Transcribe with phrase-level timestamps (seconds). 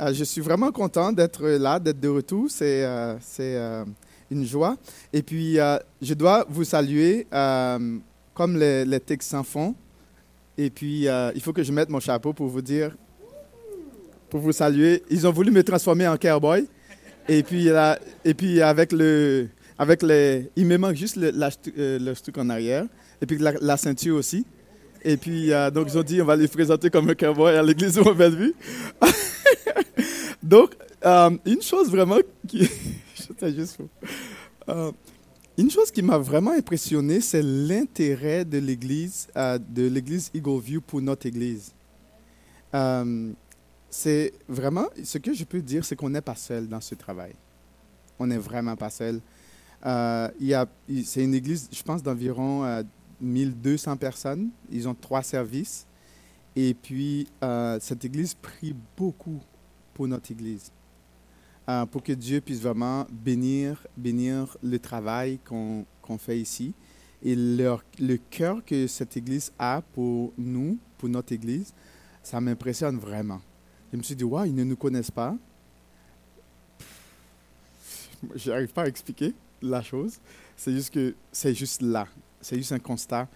[0.00, 2.46] Euh, je suis vraiment content d'être là, d'être de retour.
[2.50, 3.84] C'est euh, euh,
[4.30, 4.76] une joie.
[5.12, 9.74] Et puis, euh, je dois vous saluer comme les, les Texans font.
[10.56, 12.96] Et puis, il faut que je mette mon chapeau pour vous dire,
[14.30, 15.02] pour vous saluer.
[15.10, 16.66] Ils ont voulu me transformer en cowboy.
[17.28, 17.68] Et puis,
[18.24, 19.48] et puis avec le,
[19.78, 22.86] avec les, il me manque juste le, la- le truc en arrière.
[23.20, 24.44] Et puis la, la ceinture aussi.
[25.04, 27.94] Et puis, donc, ils ont dit, on va les présenter comme un cowboy à l'église
[27.94, 28.54] de Bellevue.
[30.42, 30.74] donc,
[31.04, 32.68] euh, une chose vraiment qui...
[34.68, 34.92] Euh,
[35.56, 40.80] une chose qui m'a vraiment impressionné, c'est l'intérêt de l'église, euh, de l'église Eagle View
[40.80, 41.72] pour notre église.
[43.90, 47.32] C'est vraiment, ce que je peux dire, c'est qu'on n'est pas seul dans ce travail.
[48.18, 49.20] On n'est vraiment pas seul.
[49.82, 52.82] C'est une église, je pense, d'environ euh,
[53.20, 54.50] 1200 personnes.
[54.70, 55.86] Ils ont trois services.
[56.60, 59.40] Et puis, euh, cette église prie beaucoup
[59.94, 60.72] pour notre église.
[61.68, 66.74] Euh, pour que Dieu puisse vraiment bénir, bénir le travail qu'on qu'on fait ici.
[67.22, 71.72] Et leur- le cœur que cette église a pour nous, pour notre église,
[72.24, 73.40] ça m'impressionne vraiment.
[73.92, 75.36] Je me suis dit, waouh, ils ne nous connaissent pas.
[78.34, 80.18] Je n'arrive pas à expliquer la chose.
[80.56, 82.08] C'est juste que c'est juste là.
[82.40, 83.28] C'est juste un constat.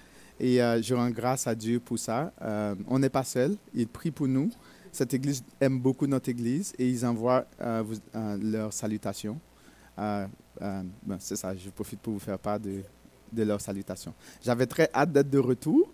[0.42, 2.32] Et euh, je rends grâce à Dieu pour ça.
[2.42, 3.56] Euh, on n'est pas seul.
[3.74, 4.50] Il prie pour nous.
[4.90, 7.84] Cette église aime beaucoup notre église et ils envoient euh,
[8.42, 9.38] leurs salutations.
[9.96, 10.28] Ben,
[11.20, 12.82] c'est ça, je profite pour vous faire part de,
[13.36, 14.12] leurs salutations.
[14.42, 15.92] J'avais très hâte d'être de retour.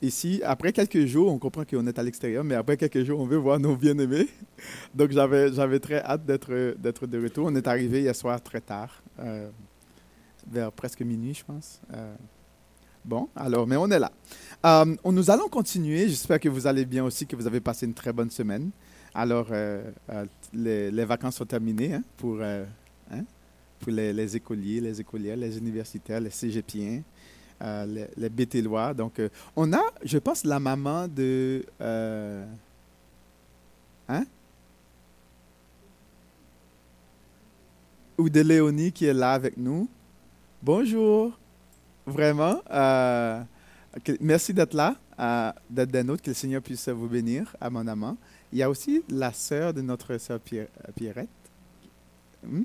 [0.00, 3.26] Ici, après quelques jours, on comprend qu'on est à l'extérieur, mais après quelques jours, on
[3.26, 4.26] veut voir nos bien-aimés.
[4.94, 7.46] Donc, j'avais, très hâte d'être, d'être de retour.
[7.46, 9.02] On est arrivé hier soir très tard,
[10.50, 11.80] vers presque minuit, je pense.
[13.08, 14.12] Bon, alors, mais on est là.
[14.64, 16.08] Euh, nous allons continuer.
[16.08, 18.70] J'espère que vous allez bien aussi, que vous avez passé une très bonne semaine.
[19.14, 22.64] Alors, euh, euh, les, vacances sont terminées hein, pour, euh,
[23.10, 23.24] hein,
[23.80, 27.02] pour les, écoliers, les écolières, les universitaires, les cégepiens,
[27.60, 28.62] les, les.
[28.94, 29.20] Donc,
[29.56, 31.64] on a, je pense, la maman de...
[34.08, 34.24] hein?
[38.18, 39.88] Ou de Léonie qui est là avec nous.
[40.62, 41.32] Bonjour.
[42.12, 42.60] Vraiment.
[42.70, 43.42] euh,
[44.20, 46.22] merci d'être là, euh, d'être des nôtres.
[46.22, 48.16] Que le Seigneur puisse vous bénir, à mon amant.
[48.52, 51.28] Il y a aussi la sœur de notre sœur Pierre- euh, Pierrette,
[52.44, 52.62] Hmm?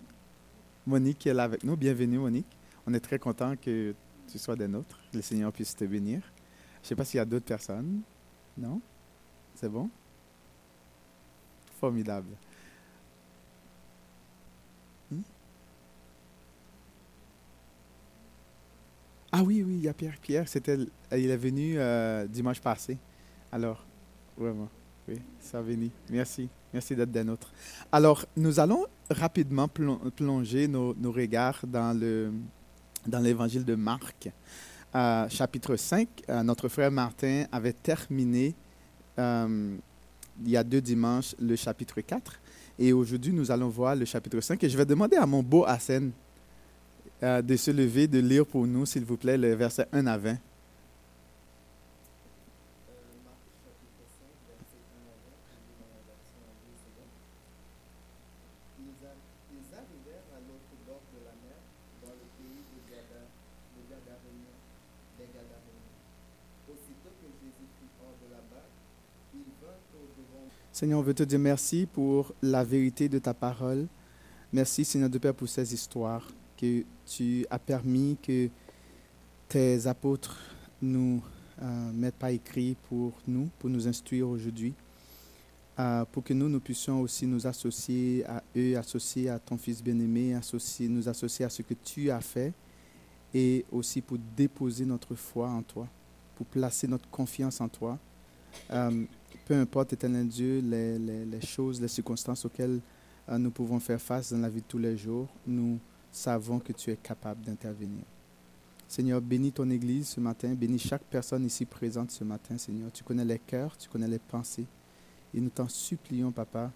[0.86, 1.76] Monique qui est là avec nous.
[1.76, 2.46] Bienvenue, Monique.
[2.86, 3.96] On est très content que
[4.32, 5.00] tu sois des nôtres.
[5.12, 6.22] Que le Seigneur puisse te bénir.
[6.82, 8.02] Je ne sais pas s'il y a d'autres personnes.
[8.58, 8.80] Non?
[9.56, 9.90] C'est bon?
[11.80, 12.28] Formidable.
[19.36, 20.14] Ah oui, oui, il y a Pierre.
[20.22, 20.78] Pierre, c'était,
[21.12, 22.98] il est venu euh, dimanche passé.
[23.52, 23.84] Alors,
[24.38, 24.70] vraiment,
[25.08, 25.90] oui, ça venu.
[26.12, 26.48] Merci.
[26.72, 27.52] Merci d'être des nôtres.
[27.92, 32.32] Alors, nous allons rapidement plon- plonger nos, regards dans, le,
[33.08, 34.30] dans l'évangile de Marc.
[34.96, 38.56] Euh, chapitre 5, euh, notre frère Martin avait terminé
[39.18, 39.76] euh,
[40.44, 42.40] il y a deux dimanches le chapitre 4.
[42.78, 44.64] Et aujourd'hui, nous allons voir le chapitre 5.
[44.64, 46.12] Et je vais demander à mon beau Hassan
[47.23, 50.17] euh, de se lever, de lire pour nous, s'il vous plaît, le verset 1 à
[50.17, 50.38] 20.
[58.79, 59.17] Ils, a-
[59.51, 61.57] ils arrivèrent à l'autre bord de la mer,
[62.03, 63.22] dans le pays de Gada,
[63.75, 64.57] de Gadaréniens,
[65.19, 65.97] des Gadaréniens.
[66.69, 68.78] Aussitôt que Jésus fut hors de la barque,
[69.35, 73.34] il vint au devant Seigneur, on veut te dire merci pour la vérité de ta
[73.34, 73.88] parole.
[74.51, 76.28] Merci, Seigneur de Père, pour ces histoires
[76.63, 78.50] que tu as permis que
[79.50, 80.40] tes apôtres
[80.81, 81.22] nous
[81.62, 84.73] euh, mettent pas écrit pour nous, pour nous instruire aujourd'hui,
[85.78, 89.84] euh, pour que nous, nous puissions aussi nous associer à eux, associer à ton Fils
[89.84, 92.53] bien-aimé, associer, nous associer à ce que tu as fait
[93.34, 95.90] et aussi pour déposer notre foi en toi,
[96.35, 98.00] pour placer notre confiance en toi.
[98.72, 99.03] Euh,
[99.46, 102.79] peu importe, éternel Dieu, les, choses, les circonstances auxquelles
[103.29, 105.79] nous pouvons faire face dans la vie de tous les jours, nous
[106.14, 108.04] savons que tu es capable d'intervenir.
[108.88, 112.92] Seigneur, bénis ton Église ce matin, bénis chaque personne ici présente ce matin, Seigneur.
[112.92, 114.68] Tu connais les cœurs, tu connais les pensées.
[115.34, 116.72] Et nous t'en supplions, Papa,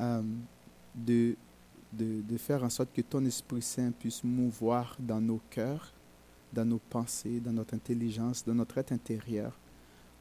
[0.00, 0.22] euh,
[0.94, 1.36] de,
[1.92, 5.92] de, de faire en sorte que ton Esprit Saint puisse mouvoir dans nos cœurs,
[6.52, 9.58] dans nos pensées, dans notre intelligence, dans notre être intérieur,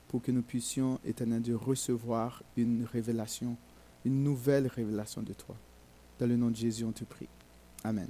[0.09, 3.55] pour que nous puissions, éternel Dieu, recevoir une révélation,
[4.03, 5.55] une nouvelle révélation de toi.
[6.19, 7.29] Dans le nom de Jésus, on te prie.
[7.83, 8.09] Amen.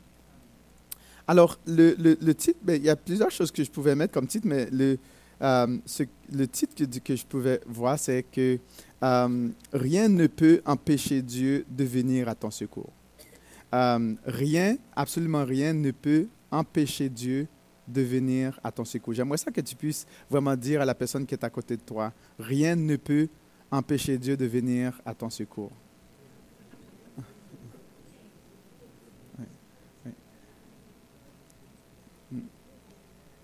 [1.29, 4.25] Alors, le, le- titre, ben, il y a plusieurs choses que je pouvais mettre comme
[4.25, 4.97] titre, mais le,
[5.43, 6.01] euh, ce-
[6.33, 8.57] le titre que, que je pouvais voir, c'est que
[9.03, 12.91] euh, rien ne peut empêcher Dieu de venir à ton secours.
[13.75, 17.45] Euh, rien, absolument rien ne peut empêcher Dieu
[17.87, 19.13] de venir à ton secours.
[19.13, 21.81] J'aimerais ça que tu puisses vraiment dire à la personne qui est à côté de
[21.83, 23.27] toi, rien ne peut
[23.69, 25.71] empêcher Dieu de venir à ton secours.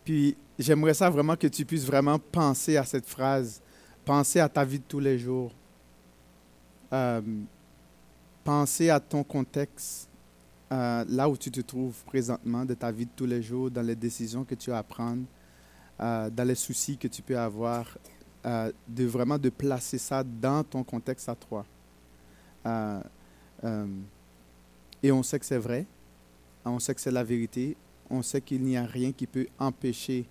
[0.05, 3.59] Puis j'aimerais ça vraiment que tu puisses vraiment penser à cette phrase,
[4.05, 5.51] penser à ta vie de tous les jours,
[6.93, 7.21] euh,
[8.43, 10.07] penser à ton contexte,
[10.71, 13.81] euh, là où tu te trouves présentement de ta vie de tous les jours, dans
[13.81, 15.23] les décisions que tu as à prendre,
[15.99, 17.97] euh, dans les soucis que tu peux avoir,
[18.87, 21.65] de vraiment de placer ça dans ton contexte à toi.
[25.01, 25.87] et on sait que c'est vrai,
[26.63, 27.75] on sait que c'est la vérité,
[28.09, 30.25] on sait qu'il n'y a rien qui peut empêcher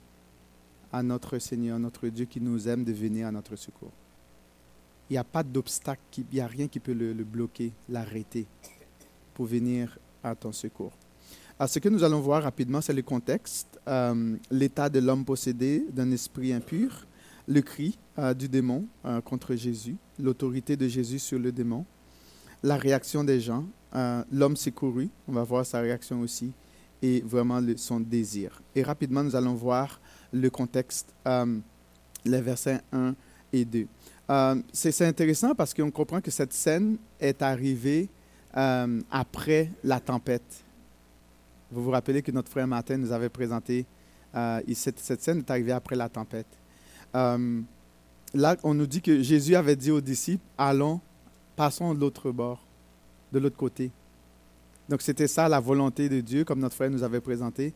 [0.93, 3.93] à notre Seigneur, notre Dieu qui nous aime de venir à notre secours.
[5.11, 8.47] Il n'y a pas d'obstacle, il n'y a rien qui peut le, bloquer, l'arrêter
[9.35, 10.93] pour venir à ton secours.
[11.59, 15.85] Alors, ce que nous allons voir rapidement, c'est le contexte, euh, l'état de l'homme possédé
[15.93, 17.07] d'un esprit impur,
[17.47, 21.85] le cri euh, du démon euh, contre Jésus, l'autorité de Jésus sur le démon,
[22.63, 23.67] la réaction des gens,
[24.33, 26.53] l'homme s'est couru, on va voir sa réaction aussi,
[27.05, 28.63] et vraiment son désir.
[28.75, 30.01] Et rapidement, nous allons voir
[30.33, 31.59] le contexte, euh,
[32.25, 33.15] les versets 1
[33.53, 33.87] et 2.
[34.31, 38.09] Euh, c'est intéressant parce qu'on comprend que cette scène est arrivée
[38.57, 40.65] euh, après la tempête.
[41.71, 43.85] Vous vous rappelez que notre frère Martin nous avait présenté,
[44.73, 46.47] cette, cette, scène est arrivée après la tempête.
[47.13, 51.01] là, on nous dit que Jésus avait dit aux disciples, allons,
[51.55, 52.65] passons de l'autre bord,
[53.31, 53.91] de l'autre côté.
[54.89, 57.73] Donc c'était ça la volonté de Dieu, comme notre frère nous avait présenté.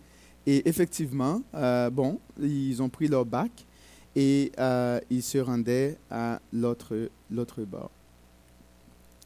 [0.46, 3.50] Et effectivement, euh, bon, ils ont pris leur bac
[4.14, 6.94] et euh, ils se rendaient à l'autre,
[7.66, 7.90] bord.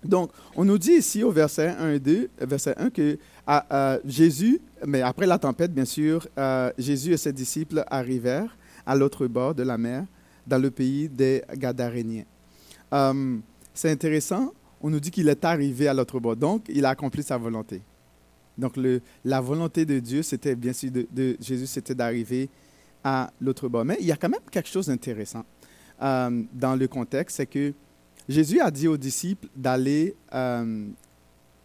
[0.05, 4.61] Donc, on nous dit ici au verset 1 et 2, verset 1 que à, Jésus,
[4.85, 9.55] mais après la tempête, bien sûr, euh, Jésus et ses disciples arrivèrent à l'autre bord
[9.55, 10.05] de la mer,
[10.44, 12.25] dans le pays des Gadaréniens.
[13.73, 14.52] c'est intéressant
[14.82, 16.37] on nous dit qu'il est arrivé à l'autre bord.
[16.37, 17.81] Donc, il a accompli sa volonté.
[18.58, 18.79] Donc,
[19.25, 22.49] la volonté de Dieu, c'était bien sûr de, Jésus, c'était d'arriver
[23.02, 23.84] à l'autre bord.
[23.84, 25.44] Mais il y a quand même quelque chose d'intéressant
[26.02, 27.73] euh, dans le contexte, c'est que
[28.29, 30.87] Jésus a dit aux disciples d'aller euh,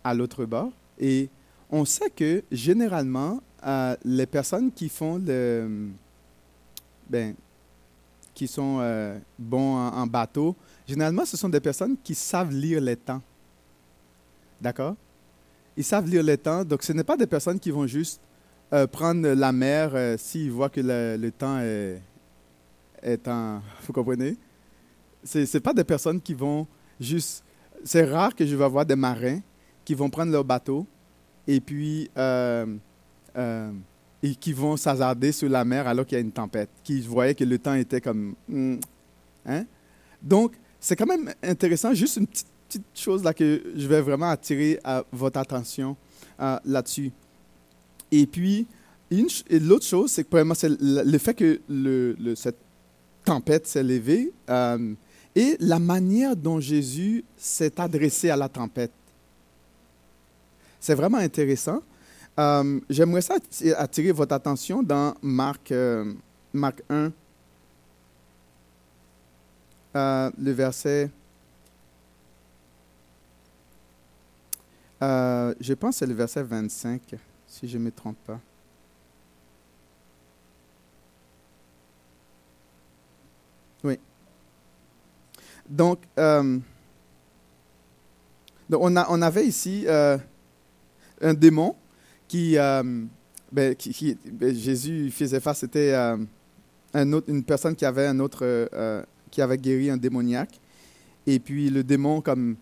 [0.03, 0.71] à l'autre bord.
[0.99, 1.29] Et
[1.69, 5.89] on sait que généralement, euh, les personnes qui font le,
[7.09, 7.35] ben,
[8.37, 8.79] qui sont
[9.39, 10.55] bons en bateau,
[10.87, 13.21] Généralement, ce sont des personnes qui savent lire les temps.
[14.61, 14.95] D'accord?
[15.75, 18.21] Ils savent lire les temps, donc ce n'est pas des personnes qui vont juste
[18.73, 22.01] euh, prendre la mer euh, s'ils voient que le, temps est,
[23.03, 23.61] est en...
[23.85, 24.37] Vous comprenez?
[25.23, 26.65] Ce n'est pas des personnes qui vont
[26.99, 27.43] juste...
[27.83, 29.39] C'est rare que je vais voir des marins
[29.83, 30.87] qui vont prendre leur bateau
[31.45, 32.09] et puis...
[34.23, 37.01] Euh, et qui vont s'hasarder sur la mer alors qu'il y a une tempête, qui
[37.01, 38.35] voyaient que le temps était comme...
[38.47, 38.77] Hmm,
[39.45, 39.65] hein?
[40.21, 42.47] Donc, c'est quand même intéressant, juste une petite,
[42.93, 45.95] chose là que je vais vraiment attirer à votre attention
[46.39, 47.11] euh, là-dessus.
[48.11, 48.67] Et puis,
[49.49, 51.61] l'autre chose, c'est que c'est le, fait que
[52.35, 52.57] cette
[53.23, 54.93] tempête s'est levée euh,
[55.35, 58.91] et la manière dont Jésus s'est adressé à la tempête.
[60.79, 61.81] C'est vraiment intéressant.
[62.39, 63.35] Euh, j'aimerais ça
[63.77, 65.73] attirer votre attention dans Marc,
[66.53, 67.11] Marc 1,
[69.97, 71.09] euh, le verset,
[75.01, 77.15] euh, je pense que c'est le verset 25,
[77.47, 78.39] si je ne me trompe pas.
[83.83, 83.97] Oui.
[85.67, 86.59] Donc, euh,
[88.71, 91.75] on, a, on, avait ici un démon
[92.27, 92.55] qui,
[93.51, 95.95] ben, qui, ben, Jésus faisait face, c'était
[96.93, 98.69] autre, une personne qui avait un autre
[99.31, 100.59] qui avait guéri un démoniaque.
[101.25, 102.55] Et puis le démon, comme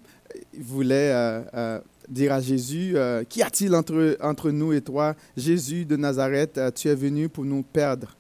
[0.58, 1.80] voulait euh, euh,
[2.10, 5.16] dire à Jésus, euh, Qu'y a-t-il entre, entre nous et toi?
[5.38, 8.16] Jésus de Nazareth, tu es venu pour nous perdre.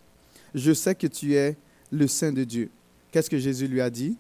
[0.53, 1.57] Je sais que tu es
[1.91, 2.69] le Saint de Dieu.
[3.11, 4.17] Qu'est-ce que Jésus lui a dit?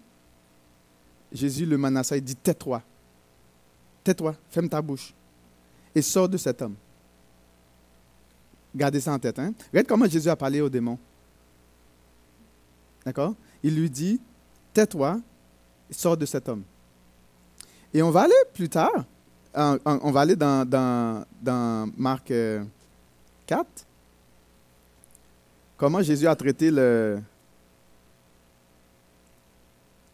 [1.31, 2.81] Jésus le menaça, il dit, tais-toi.
[4.03, 5.13] Tais-toi, ferme ta bouche
[5.93, 6.75] et sors de cet homme.
[8.75, 9.39] Gardez ça en tête.
[9.39, 9.53] Hein?
[9.71, 10.97] Regarde comment Jésus a parlé au démon.
[13.05, 13.33] D'accord?
[13.63, 14.19] Il lui dit,
[14.73, 15.19] tais-toi,
[15.89, 16.63] sors de cet homme.
[17.93, 19.05] Et on va aller plus tard,
[19.53, 23.63] on va aller dans, dans, Marc 4, euh,
[25.77, 26.69] comment Jésus a traité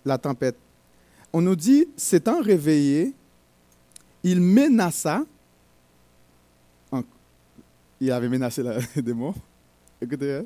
[0.05, 0.57] la tempête.
[1.33, 3.13] on nous dit, s'étant réveillé,
[4.23, 5.25] il menaça, en-
[8.01, 9.33] il avait menacé les démons,
[10.01, 10.45] écoutez, hein.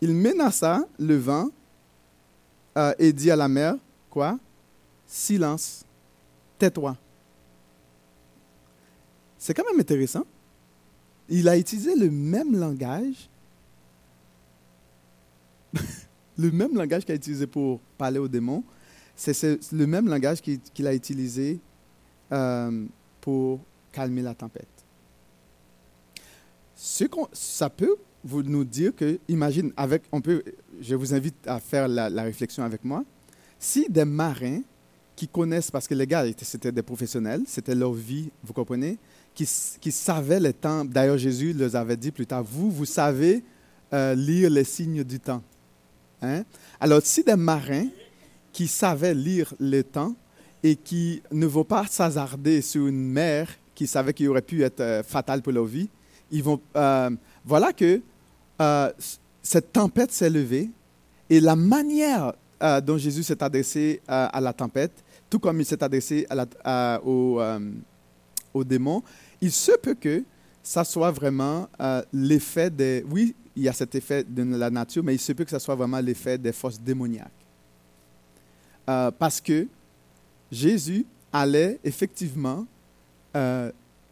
[0.00, 1.48] il menaça le vent
[2.76, 3.76] euh, et dit à la mer,
[4.10, 4.38] quoi?
[5.06, 5.84] Silence,
[6.58, 6.96] tais-toi.
[9.38, 10.24] C'est quand même intéressant.
[11.28, 13.28] Il a utilisé le même langage,
[16.38, 18.64] le même langage qu'il a utilisé pour parler aux démons,
[19.16, 21.60] c'est ce- le même langage qu'il qu'il a utilisé
[22.32, 22.86] euh,
[23.20, 23.60] pour
[23.92, 24.66] calmer la tempête.
[26.76, 30.42] Ce ça peut vous nous dire que, imagine, avec, on peut,
[30.80, 33.04] je vous invite à faire la, réflexion avec moi.
[33.58, 34.60] Si des marins
[35.14, 38.98] qui connaissent, parce que les gars, c'était des professionnels, c'était leur vie, vous comprenez,
[39.34, 39.48] qui,
[39.80, 40.84] qui savaient les temps.
[40.84, 43.44] D'ailleurs, Jésus leur avait dit plus tard, vous, vous savez
[43.92, 45.42] euh, lire les signes du temps.
[46.22, 46.42] Hein?
[46.80, 47.86] Alors, si des marins
[48.52, 50.14] qui savaient lire les temps
[50.62, 54.80] et qui ne vont pas s'hasarder sur une mer qui savait qu'il aurait pu être
[54.80, 55.02] euh,
[55.42, 55.88] pour leur vie,
[56.30, 56.60] ils vont.
[56.76, 57.10] euh,
[57.44, 58.00] voilà que
[58.60, 58.92] euh,
[59.42, 60.70] cette tempête s'est levée
[61.28, 64.92] et la manière euh, dont Jésus s'est adressé à la tempête,
[65.28, 67.00] tout comme il s'est adressé à la-
[68.54, 69.02] aux démons,
[69.40, 70.22] il se peut que
[70.62, 71.68] ça soit vraiment
[72.12, 73.04] l'effet des.
[73.10, 75.58] Oui, il y a cet effet de la nature, mais il se peut que ça
[75.58, 77.30] soit vraiment l'effet des forces démoniaques.
[78.86, 79.66] Parce que
[80.50, 82.64] Jésus allait effectivement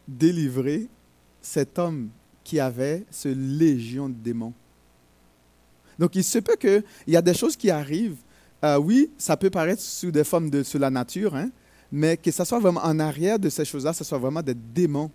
[0.07, 0.88] délivrer
[1.43, 2.09] cet homme
[2.45, 4.55] qui avait ce légion de démons.
[5.99, 8.17] Donc, il se peut qu'il y a des choses qui arrivent.
[8.65, 11.51] Euh, oui, ça peut paraître sous des formes de sous la nature, hein,
[11.91, 15.11] mais que ce soit vraiment en arrière de ces choses-là, ce soit vraiment des démons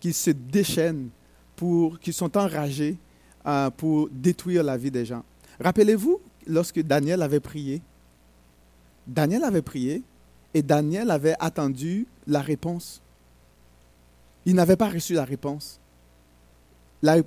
[0.00, 1.10] qui se déchaînent,
[1.58, 2.96] pour, qui sont enragés
[3.46, 5.24] euh, pour détruire la vie des gens.
[5.60, 7.82] Rappelez-vous, lorsque Daniel avait prié,
[9.06, 10.02] Daniel avait prié
[10.54, 13.02] et Daniel avait attendu la réponse.
[14.44, 15.78] Il n'avait pas reçu la réponse.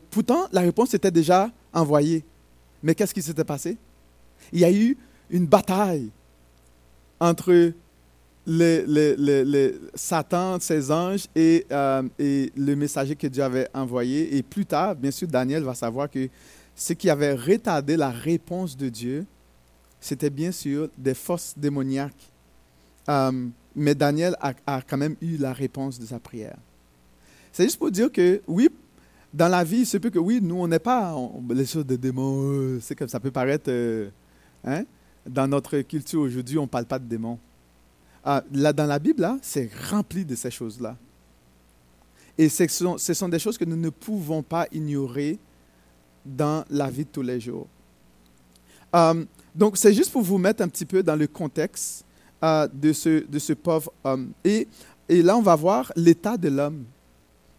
[0.10, 2.24] Pourtant, la réponse était déjà envoyée.
[2.84, 3.77] Mais qu'est-ce qui s'était passé?
[4.51, 4.98] Il y a eu
[5.30, 6.10] une bataille
[7.20, 7.74] entre
[9.94, 14.36] Satan, ses anges et, euh, et le messager que Dieu avait envoyé.
[14.36, 16.27] Et plus tard, bien sûr, Daniel va savoir que
[16.75, 19.25] ce qui avait retardé la réponse de Dieu,
[20.00, 22.32] c'était bien sûr des forces démoniaques.
[23.08, 26.58] Euh, mais Daniel a quand même eu la réponse de sa prière.
[27.51, 28.70] C'est juste pour dire que, oui,
[29.34, 31.15] dans la vie, se peut que, oui, nous, on n'est pas
[31.50, 32.41] les choses de démons.
[32.51, 33.70] euh, C'est comme ça peut paraître.
[33.70, 34.10] euh,
[34.63, 34.84] hein?
[35.25, 37.38] Dans notre culture aujourd'hui, on ne parle pas de démons.
[38.24, 40.96] Ah, là, dans la Bible, là, c'est rempli de ces choses-là.
[42.38, 45.38] Et ce sont, ce sont des choses que nous ne pouvons pas ignorer
[46.25, 47.67] dans la vie de tous les jours.
[48.96, 52.05] Euh, donc, c'est juste pour vous mettre un petit peu dans le contexte
[52.41, 54.31] de, ce, de ce pauvre homme.
[54.43, 54.67] Et,
[55.08, 56.86] et là, on va voir l'état de l'homme.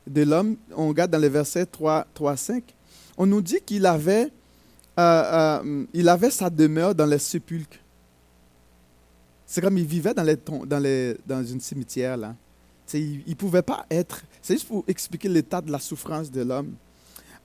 [0.07, 2.75] De l'homme, on regarde dans les versets 3, 3 5.
[3.17, 4.33] On nous dit qu'il avait,
[4.99, 7.79] euh, euh, il avait sa demeure dans les sépulcres.
[9.47, 12.17] C'est comme il vivait dans, les, dans, les, dans une cimetière.
[12.17, 12.35] Là.
[12.95, 14.23] Il ne pouvait pas être.
[14.41, 16.75] C'est juste pour expliquer l'état de la souffrance de l'homme.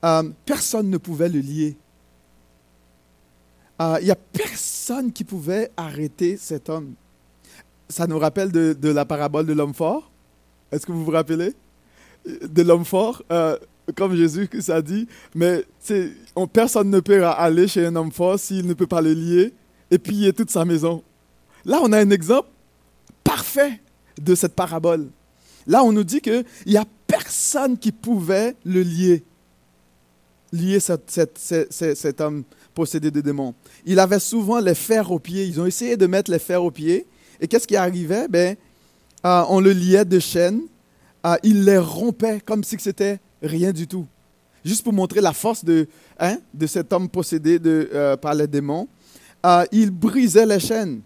[0.04, 1.76] Euh, personne ne pouvait le lier.
[3.80, 6.96] Il n'y a personne qui pouvait arrêter cet homme.
[7.90, 10.10] Ça nous rappelle de la parabole de l'homme fort?
[10.72, 11.54] Est-ce que vous vous rappelez?
[12.50, 13.58] De l'homme fort euh,
[13.96, 15.64] Comme Jésus ça dit, mais
[16.36, 19.54] on- personne ne peut aller chez un homme fort s'il ne peut pas le lier
[19.90, 21.02] et piller toute sa maison.
[21.66, 22.50] Là, on a un exemple
[23.24, 23.80] parfait
[24.22, 25.08] de cette parabole.
[25.66, 29.24] Là, on nous dit qu'il n'y a personne qui pouvait le lier.
[30.54, 32.44] Lier cet, cet homme
[32.74, 33.54] possédé de démons.
[33.86, 35.46] Il avait souvent les fers aux pieds.
[35.46, 37.06] Ils ont essayé de mettre les fers aux pieds.
[37.42, 38.28] Et qu'est-ce qui arrivait?
[38.30, 38.56] Ben,
[39.26, 40.62] euh, On le liait de chaînes.
[41.28, 44.06] Euh, il les rompait comme si c'était rien du tout.
[44.64, 45.88] Juste pour montrer la force de,
[46.20, 48.88] hein, de cet homme possédé de, euh, par les démons.
[49.46, 51.02] Euh, il brisait les chaînes.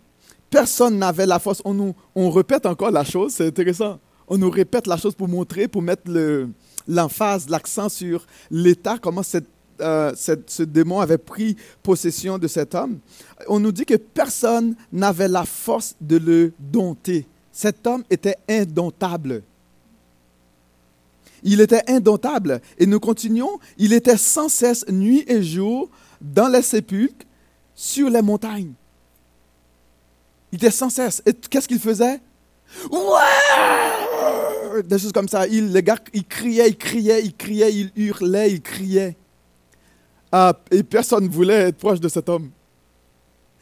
[0.49, 1.61] Personne n'avait la force.
[1.65, 3.99] On, nous, on répète encore la chose, c'est intéressant.
[4.27, 6.49] On nous répète la chose pour montrer, pour mettre le-
[6.87, 9.21] l'emphase, l'accent sur l'état, comment
[9.81, 12.99] euh, cette- ce démon avait pris possession de cet homme.
[13.47, 17.25] On nous dit que personne n'avait la force de le dompter.
[17.51, 19.41] Cet homme était indomptable.
[21.43, 22.61] Il était indomptable.
[22.77, 25.89] Et nous continuons, il était sans cesse, nuit et jour,
[26.21, 27.25] dans les sépulcres,
[27.73, 28.73] sur les montagnes.
[30.51, 31.21] Il était sans cesse.
[31.25, 32.19] Et qu'est-ce qu'il faisait?
[34.85, 35.47] Des choses comme ça.
[35.47, 39.17] Il, les gars, il criait, il criait, il criait, il hurlait, il criait.
[40.31, 42.51] Ah, et personne ne voulait être proche de cet homme.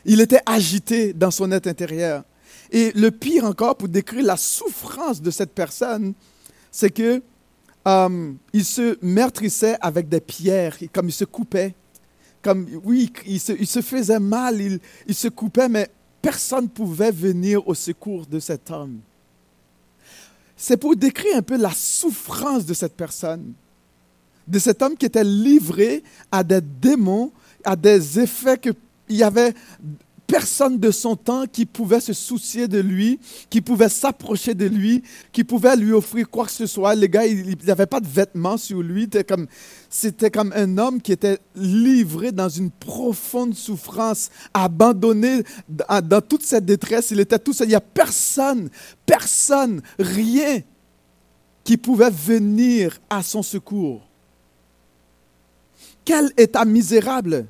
[0.06, 2.24] Il était agité dans son être intérieur.
[2.72, 6.14] Et le pire encore, pour décrire la souffrance de cette personne,
[6.72, 7.22] c'est que
[7.88, 11.76] euh, il se meurtrissait avec des pierres, comme il se coupait.
[12.42, 15.90] Comme, oui, il se, faisait mal, il, il se coupait, mais
[16.22, 19.00] personne ne pouvait venir au secours de cet homme.
[20.56, 23.54] C'est pour décrire un peu la souffrance de cette personne,
[24.48, 27.32] de cet homme qui était livré à des démons,
[27.64, 28.72] à des effets que
[29.10, 29.54] il y avait
[30.30, 33.20] personne de son temps qui pouvait se soucier de lui,
[33.50, 36.94] qui pouvait s'approcher de lui, qui pouvait lui offrir quoi que ce soit.
[36.94, 39.04] Le gars, il n'avait pas de vêtements sur lui.
[39.04, 39.48] C'était comme,
[39.90, 46.44] c'était comme un homme qui était livré dans une profonde souffrance, abandonné dans, dans toute
[46.44, 47.10] cette détresse.
[47.10, 47.66] Il était tout seul.
[47.66, 48.70] Il n'y a personne,
[49.08, 50.62] personne, rien
[51.64, 54.08] qui pouvait venir à son secours.
[56.06, 57.48] Quel état misérable!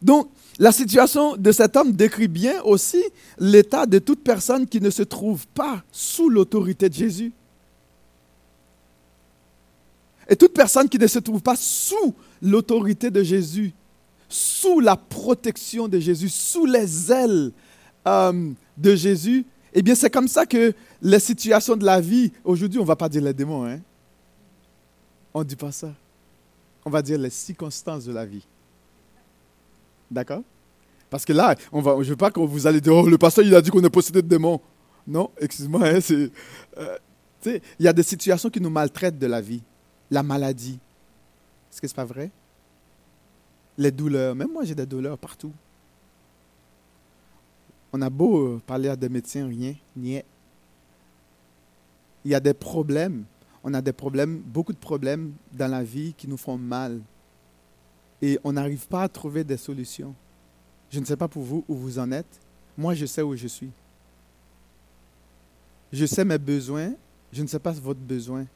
[0.00, 0.28] Donc,
[0.58, 3.02] la situation de cet homme décrit bien aussi
[3.38, 7.32] l'état de toute personne qui ne se trouve pas sous l'autorité de Jésus.
[10.28, 13.72] Et toute personne qui ne se trouve pas sous l'autorité de Jésus,
[14.28, 17.52] sous la protection de Jésus, sous les ailes
[18.06, 20.72] euh, de Jésus, eh bien c'est comme ça que
[21.02, 23.78] les situations de la vie, aujourd'hui on ne va pas dire les démons, hein?
[25.34, 25.92] on ne dit pas ça.
[26.84, 28.46] On va dire les circonstances de la vie.
[30.10, 30.42] D'accord?
[31.10, 33.18] Parce que là, on va, je ne veux pas que vous allez dire, oh, le
[33.18, 34.60] pasteur, il a dit qu'on est possédé de démons.
[35.06, 36.30] Non, excuse-moi, hein, c'est,
[36.78, 36.98] euh,
[37.44, 39.62] il y a des situations qui nous maltraitent de la vie.
[40.10, 40.78] La maladie.
[41.70, 42.30] Est-ce que ce n'est pas vrai?
[43.78, 44.34] Les douleurs.
[44.34, 45.52] Même moi, j'ai des douleurs partout.
[47.92, 50.24] On a beau euh, parler à des médecins, rien, niet.
[52.24, 53.24] Il y a des problèmes.
[53.62, 57.00] On a des problèmes, beaucoup de problèmes dans la vie qui nous font mal
[58.22, 60.14] et on n'arrive pas à trouver des solutions.
[60.90, 62.40] Je ne sais pas pour vous où vous en êtes.
[62.76, 63.70] Moi, je sais où je suis.
[65.92, 66.94] Je sais mes besoins.
[67.32, 68.46] Je ne sais pas votre besoin.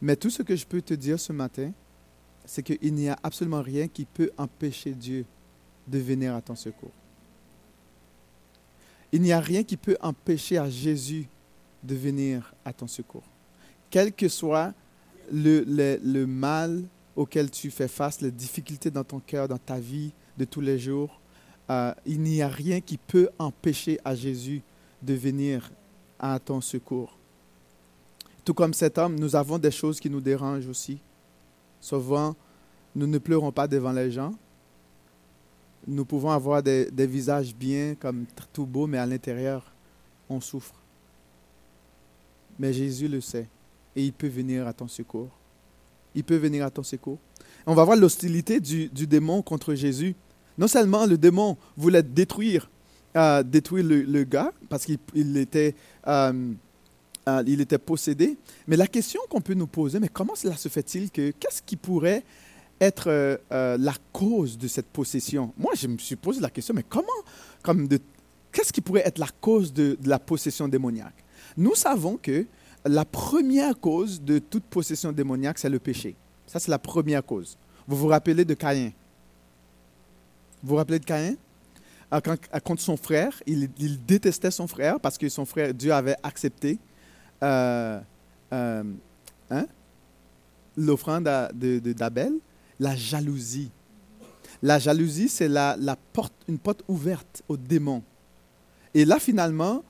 [0.00, 1.72] Mais tout ce que je peux te dire ce matin,
[2.44, 5.24] c'est qu'il n'y a absolument rien qui peut empêcher Dieu
[5.86, 6.92] de venir à ton secours.
[9.12, 11.26] Il n'y a rien qui peut empêcher à Jésus
[11.82, 13.22] de venir à ton secours.
[13.90, 14.74] Quel que soit
[15.32, 16.84] le, le, le mal
[17.16, 20.78] auxquelles tu fais face, les difficultés dans ton cœur, dans ta vie de tous les
[20.78, 21.20] jours,
[21.70, 24.62] euh, il n'y a rien qui peut empêcher à Jésus
[25.02, 25.70] de venir
[26.18, 27.18] à ton secours.
[28.44, 31.00] Tout comme cet homme, nous avons des choses qui nous dérangent aussi.
[31.80, 32.36] Souvent,
[32.94, 34.32] nous ne pleurons pas devant les gens.
[35.86, 39.72] Nous pouvons avoir des, des visages bien, comme tout beau, mais à l'intérieur,
[40.28, 40.74] on souffre.
[42.58, 43.48] Mais Jésus le sait
[43.94, 45.30] et il peut venir à ton secours
[46.16, 47.18] il peut venir à ton secours.
[47.66, 50.14] On va voir l'hostilité du, démon contre Jésus.
[50.58, 52.70] Non seulement le démon voulait détruire,
[53.16, 55.74] euh, détruire le, gars parce qu'il était,
[56.06, 56.52] euh,
[57.28, 60.68] euh, il était possédé, mais la question qu'on peut nous poser, mais comment cela se
[60.68, 62.24] fait-il que qu'est-ce qui pourrait
[62.80, 65.52] être la cause de cette possession?
[65.58, 67.06] Moi, je me suis posé la question, mais comment,
[67.62, 67.98] comme de,
[68.52, 71.24] qu'est-ce qui pourrait être la cause de la possession démoniaque?
[71.58, 72.46] Nous savons que
[72.88, 76.16] la première cause de toute possession démoniaque, c'est le péché.
[76.46, 77.56] Ça, c'est la première cause.
[77.86, 78.90] Vous vous rappelez de Caïn?
[80.62, 81.36] Vous vous rappelez de Caïn?
[82.10, 82.20] Ah,
[82.52, 83.68] ah, Contre son frère, il,
[84.06, 86.78] détestait son frère parce que son frère, Dieu avait accepté
[87.42, 88.00] euh,
[88.52, 88.84] euh,
[89.50, 89.66] hein,
[90.76, 92.34] l'offrande d'Abel.
[92.78, 93.70] La jalousie.
[94.62, 95.76] La jalousie, c'est la,
[96.12, 98.02] porte, une porte ouverte aux démons.
[98.94, 99.82] Et là, finalement,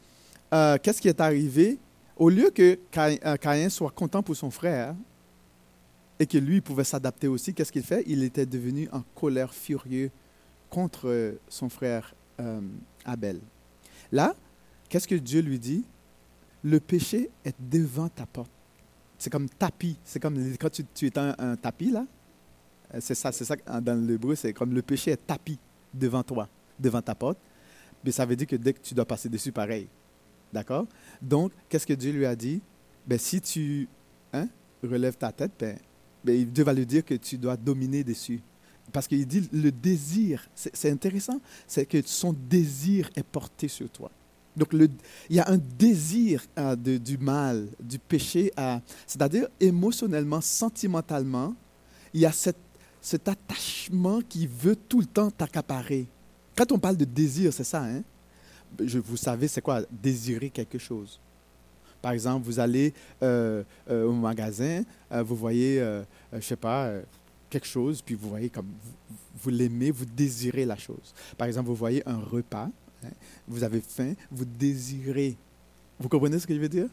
[0.55, 1.79] euh, qu'est-ce qui est arrivé?
[2.17, 4.95] Au lieu que euh, Caïn soit content pour son frère
[6.19, 8.03] et que lui pouvait s'adapter aussi, qu'est-ce qu'il fait?
[8.07, 10.11] Il était devenu en colère furieux
[10.71, 12.61] contre euh, son frère euh,
[13.05, 13.41] Abel.
[14.11, 14.35] Là,
[14.89, 15.85] qu'est-ce que Dieu lui dit?
[16.65, 18.51] Le péché est devant ta porte.
[19.19, 19.97] C'est comme tapis.
[20.05, 22.07] C'est comme quand tu, tu es un, tapis, là.
[23.01, 25.59] C'est ça, c'est ça dans l'hébreu, c'est comme le péché est tapis
[25.93, 26.49] devant toi,
[26.79, 27.39] devant ta porte.
[28.05, 29.89] Mais ça veut dire que dès que tu dois passer dessus, pareil.
[30.53, 30.87] D'accord?
[31.21, 32.61] Donc, qu'est-ce que Dieu lui a dit?
[33.07, 33.89] Ben, Si tu
[34.33, 34.49] hein,
[34.83, 35.79] relèves ta tête, ben,
[36.25, 38.41] ben, Dieu va lui dire que tu dois dominer dessus.
[38.93, 44.11] Parce qu'il dit le désir, c'est intéressant, c'est que son désir est porté sur toi.
[44.57, 48.53] Donc, il y a un désir euh, de, du mal, du péché,
[49.07, 51.55] c'est-à-dire émotionnellement, sentimentalement,
[52.15, 56.07] il y a cet attachement qui veut tout le temps t'accaparer.
[56.57, 58.03] Quand on parle de désir, c'est ça, hein?
[58.79, 61.21] Vous savez, c'est quoi désirer quelque chose.
[62.03, 65.79] Par exemple, vous allez euh, euh, au magasin, euh, vous voyez,
[66.33, 66.93] je ne sais pas,
[67.51, 68.69] quelque chose, puis vous voyez comme
[69.43, 71.15] vous, l'aimez, vous désirez la chose.
[71.37, 72.71] Par exemple, vous voyez un repas,
[73.05, 73.11] Hein?
[73.47, 75.37] Vous avez faim, vous désirez.
[76.01, 76.89] Vous comprenez ce que je veux dire?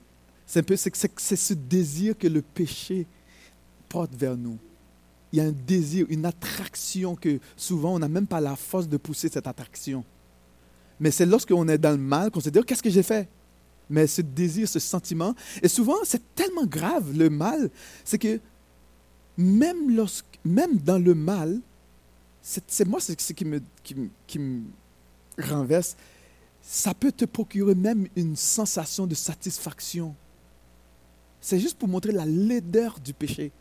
[0.45, 3.07] C'est un peu c'est- c'est ce désir que le péché
[3.87, 4.57] porte vers nous.
[5.31, 8.87] Il y a un désir, une attraction que souvent on n'a même pas la force
[8.87, 10.03] de pousser cette attraction.
[11.03, 13.27] Mais c'est lorsqu'on est dans le mal qu'on se dit, Oh, qu'est-ce que j'ai fait?
[13.89, 17.69] Mais ce désir, ce sentiment, et souvent c'est tellement grave le mal,
[18.05, 18.39] c'est que
[19.37, 21.59] même, lorsque, même dans le mal,
[22.41, 24.61] c'est, moi ce qui me, qui, me-
[25.37, 25.97] renverse,
[26.61, 30.15] ça peut te procurer même une sensation de satisfaction.
[31.41, 33.51] C'est juste pour montrer la laideur du péché.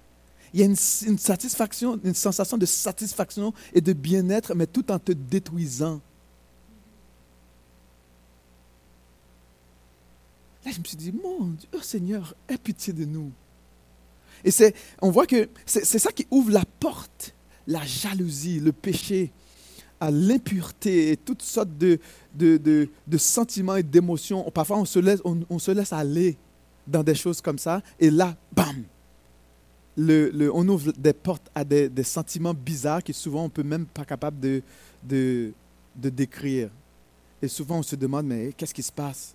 [0.55, 0.77] Il y a une
[1.19, 6.01] satisfaction, une sensation de satisfaction et de bien-être, mais tout en te détruisant.
[10.65, 13.33] Là, je me suis dit, mon Dieu, oh Seigneur, aie pitié de nous.
[14.45, 17.35] Et c'est, on voit que c'est, c'est ça qui ouvre la porte,
[17.67, 19.33] la jalousie, le péché,
[20.01, 21.99] à l'impureté et toutes sortes de,
[22.35, 24.51] de, de- de sentiments et d'émotions.
[24.51, 26.37] Parfois, on se, laisse, on, on se laisse aller
[26.87, 28.83] dans des choses comme ça, et là, bam,
[29.97, 33.51] le, le- on ouvre des portes à des, des sentiments bizarres que souvent on ne
[33.51, 34.63] peut même pas capable de,
[35.05, 35.53] de,
[35.95, 36.71] de décrire.
[37.41, 39.35] Et souvent, on se demande, mais qu'est-ce qui se passe?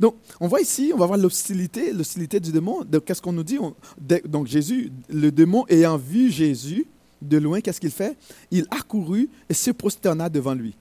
[0.00, 2.84] Donc, on voit ici, on va voir l'hostilité, l'hostilité du démon.
[2.84, 3.58] Donc, Qu'est-ce qu'on nous dit?
[4.26, 6.86] Donc, Jésus, le démon ayant vu Jésus
[7.22, 8.16] de loin, qu'est-ce qu'il fait?
[8.50, 10.74] Il accourut et se prosterna devant lui.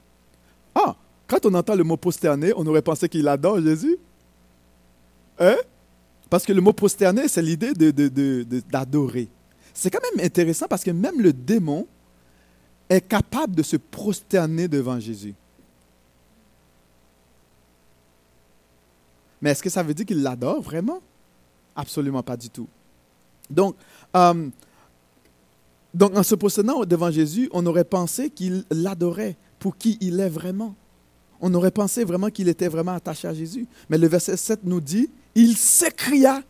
[0.75, 0.95] Ah,
[1.27, 3.97] quand on entend le mot prosterner, on aurait pensé qu'il adore Jésus.
[5.39, 5.55] Hein?
[6.29, 7.73] Parce que le mot prosterner, c'est l'idée
[8.69, 9.29] d'adorer.
[9.73, 11.87] C'est quand même intéressant parce que même le démon
[12.89, 15.33] est capable de se prosterner devant Jésus.
[19.43, 21.01] Mais est-ce que ça veut dire qu'il l'adore vraiment?
[21.75, 22.67] Absolument pas du tout.
[23.49, 23.75] Donc,
[24.15, 24.49] euh,
[25.93, 30.29] donc, en se prosternant devant Jésus, on aurait pensé qu'il l'adorait pour qui il est
[30.29, 30.75] vraiment.
[31.41, 33.67] On aurait pensé vraiment qu'il était vraiment attaché à Jésus.
[33.89, 36.41] Mais le verset 7 nous dit, il s'écria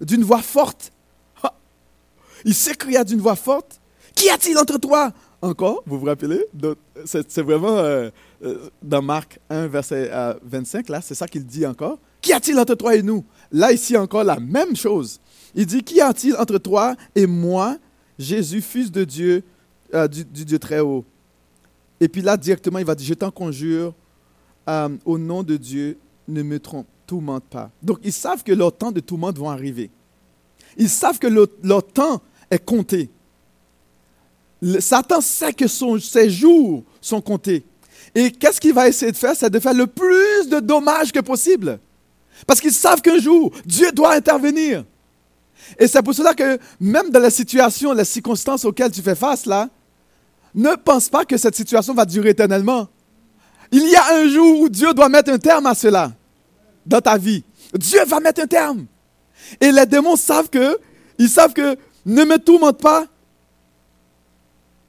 [0.00, 0.92] d'une voix forte.
[2.44, 3.80] Il s'écria d'une voix forte.
[4.16, 5.12] Qu'y a-t-il entre toi?
[5.40, 6.44] Encore, vous vous rappelez?
[7.04, 8.10] C'est vraiment euh,
[8.44, 11.98] euh, dans Marc 1, verset euh, 25, là, c'est ça qu'il dit encore.
[12.22, 13.24] Qu'y a-t-il entre toi et nous?
[13.50, 15.20] Là, ici encore, la même chose.
[15.54, 17.76] Il dit, qu'y a-t-il entre toi et moi,
[18.18, 19.42] Jésus, fils de Dieu,
[19.92, 21.04] euh, du, Dieu très haut
[22.00, 23.92] Et puis là, directement, il va dire, je t'en conjure,
[24.68, 27.70] euh, au nom de Dieu, ne me trompe, tourmente pas.
[27.82, 29.90] Donc, ils savent que leur temps de tourmente vont arriver.
[30.76, 33.10] Ils savent que leur, temps est compté.
[34.78, 37.64] Satan sait que ses jours sont comptés.
[38.14, 39.34] Et qu'est-ce qu'il va essayer de faire?
[39.34, 41.80] C'est de faire le plus de dommages que possible.
[42.46, 44.84] Parce qu'ils savent qu'un jour, Dieu doit intervenir.
[45.78, 49.46] Et c'est pour cela que même dans la situation, les circonstances auxquelles tu fais face
[49.46, 49.68] là,
[50.54, 52.88] ne pense pas que cette situation va durer éternellement.
[53.70, 56.12] Il y a un jour où Dieu doit mettre un terme à cela
[56.84, 57.42] dans ta vie.
[57.74, 58.86] Dieu va mettre un terme.
[59.60, 60.78] Et les démons savent que,
[61.18, 63.06] ils savent que ne me tourmente pas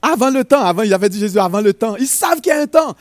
[0.02, 0.64] avant le temps.
[0.64, 1.96] Avant, il avait dit Jésus avant le temps.
[1.96, 2.96] Ils savent qu'il y a un temps.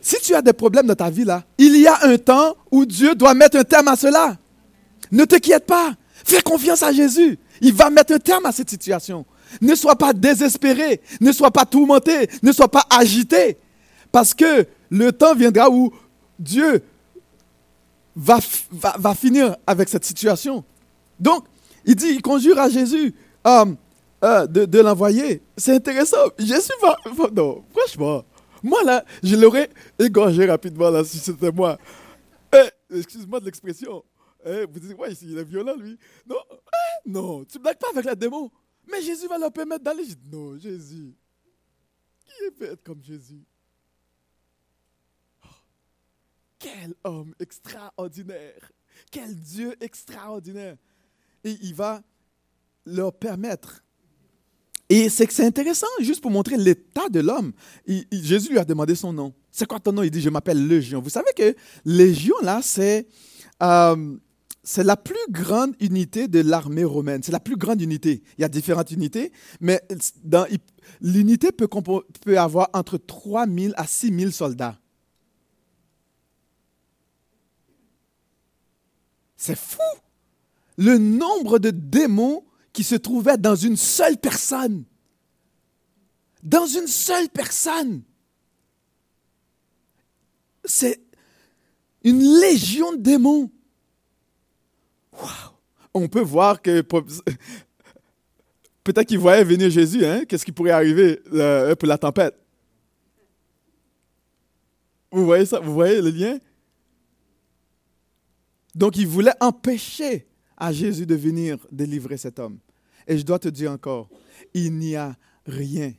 [0.00, 2.84] Si tu as des problèmes dans ta vie là, il y a un temps où
[2.86, 4.36] Dieu doit mettre un terme à cela.
[5.12, 5.92] Ne t'inquiète pas.
[6.24, 7.38] Fais confiance à Jésus.
[7.60, 9.26] Il va mettre un terme à cette situation.
[9.60, 11.00] Ne sois pas désespéré.
[11.20, 12.30] Ne sois pas tourmenté.
[12.42, 13.58] Ne sois pas agité.
[14.12, 15.92] Parce que le temps viendra où
[16.38, 16.82] Dieu
[18.16, 18.38] va,
[18.70, 20.64] va, va finir avec cette situation.
[21.18, 21.44] Donc,
[21.84, 23.14] il dit, il conjure à Jésus
[23.46, 23.64] euh,
[24.24, 25.42] euh, de, de l'envoyer.
[25.56, 26.16] C'est intéressant.
[26.38, 26.96] Jésus va-
[27.34, 28.24] Non, franchement,
[28.62, 31.78] moi là, je l'aurais égorgé rapidement là si c'était moi.
[32.52, 34.04] Eh, Excuse-moi de l'expression.
[34.44, 35.98] Eh, vous dites, ouais, il est violent lui.
[36.26, 38.50] Non, eh, non, tu blagues pas avec la démon.
[38.90, 40.04] Mais Jésus va leur permettre d'aller.
[40.04, 41.14] Je dis, non, Jésus.
[42.24, 43.44] Qui peut être comme Jésus?
[45.44, 45.48] Oh,
[46.58, 48.72] Quel homme extraordinaire.
[49.10, 50.76] Quel Dieu extraordinaire.
[51.44, 52.02] Et il va
[52.86, 53.82] leur permettre.
[54.90, 57.52] Et c'est que c'est intéressant, juste pour montrer l'état de l'homme.
[58.10, 59.32] Jésus lui a demandé son nom.
[59.52, 60.02] C'est quoi ton nom?
[60.02, 61.00] Il dit, je m'appelle Légion.
[61.00, 63.06] Vous savez que Légion, là, c'est
[63.62, 64.16] euh,
[64.78, 67.22] la plus grande unité de l'armée romaine.
[67.22, 68.20] C'est la plus grande unité.
[68.36, 69.80] Il y a différentes unités, mais
[71.00, 74.76] l'unité peut, peut avoir entre 3 000 à 6 000 soldats.
[79.36, 79.78] C'est fou
[80.76, 82.42] le nombre de démons
[82.72, 84.84] qui se trouvaient dans une seule personne.
[86.42, 88.02] Dans une seule personne.
[90.64, 91.00] C'est
[92.02, 93.50] une légion de démons.
[95.12, 95.30] Waouh!
[95.92, 96.82] On peut voir que
[98.84, 100.24] peut-être qu'il voyait venir Jésus, hein?
[100.24, 102.36] Qu'est-ce qui pourrait arriver euh, pour la tempête?
[105.10, 105.58] Vous voyez ça?
[105.58, 106.38] Vous voyez le lien?
[108.74, 110.29] Donc il voulait empêcher
[110.60, 112.58] à Jésus de venir délivrer cet homme.
[113.08, 114.10] Et je dois te dire encore,
[114.52, 115.92] il n'y a rien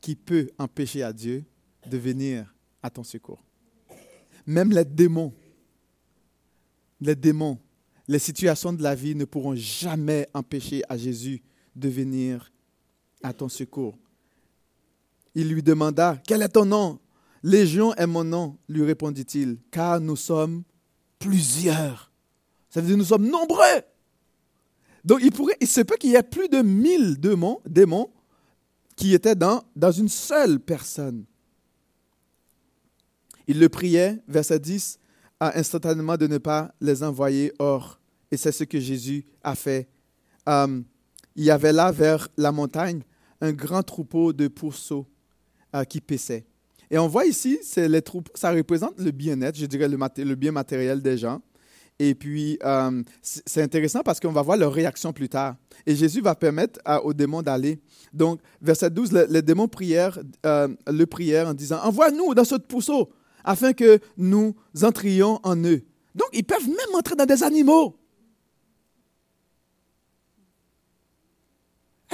[0.00, 1.44] qui peut empêcher à Dieu
[1.86, 3.44] de venir à ton secours.
[4.46, 5.34] Même les démons,
[7.00, 7.58] les démons,
[8.08, 11.42] les situations de la vie ne pourront jamais empêcher à Jésus
[11.76, 12.50] de venir
[13.22, 13.96] à ton secours.
[15.34, 16.98] Il lui demanda, quel est ton nom
[17.42, 20.62] Légion est mon nom, lui répondit-il, car nous sommes
[21.18, 22.09] plusieurs.
[22.70, 23.82] Ça veut dire nous sommes nombreux.
[25.04, 28.10] Donc il, pourrait, il se peut qu'il y ait plus de mille démons, démons
[28.96, 31.24] qui étaient dans, dans une seule personne.
[33.46, 34.98] Il le priait, verset 10,
[35.40, 37.98] à instantanément de ne pas les envoyer hors.
[38.30, 39.88] Et c'est ce que Jésus a fait.
[40.48, 40.80] Euh,
[41.34, 43.02] il y avait là, vers la montagne,
[43.40, 45.06] un grand troupeau de pourceaux
[45.74, 46.44] euh, qui paissaient.
[46.90, 51.00] Et on voit ici, les troupeaux, ça représente le bien-être, je dirais le, bien matériel
[51.00, 51.40] des gens.
[52.02, 55.56] Et puis, euh, c'est intéressant parce qu'on va voir leur réaction plus tard.
[55.84, 57.78] Et Jésus va permettre aux démons d'aller.
[58.14, 63.10] Donc, verset 12, les, démons prièrent, euh, le prièrent en disant, envoie-nous dans ce pourceau
[63.44, 65.82] afin que nous entrions en eux.
[66.14, 67.94] Donc, ils peuvent même entrer dans des animaux.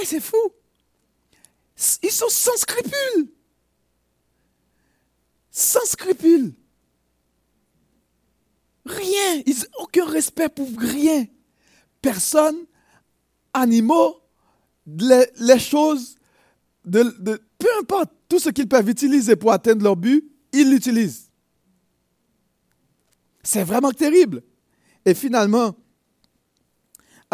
[0.02, 0.36] Et c'est fou.
[2.02, 3.28] Ils sont sans scrupules
[5.56, 6.52] sans scrupules.
[8.86, 9.42] Rien.
[9.44, 11.26] Ils n'ont aucun respect pour rien.
[12.00, 12.56] Personne,
[13.52, 14.20] animaux,
[14.86, 16.16] les, choses,
[16.84, 21.30] peu importe, tout ce qu'ils peuvent utiliser pour atteindre leur but, ils l'utilisent.
[23.42, 24.42] C'est vraiment terrible.
[25.04, 25.74] Et finalement,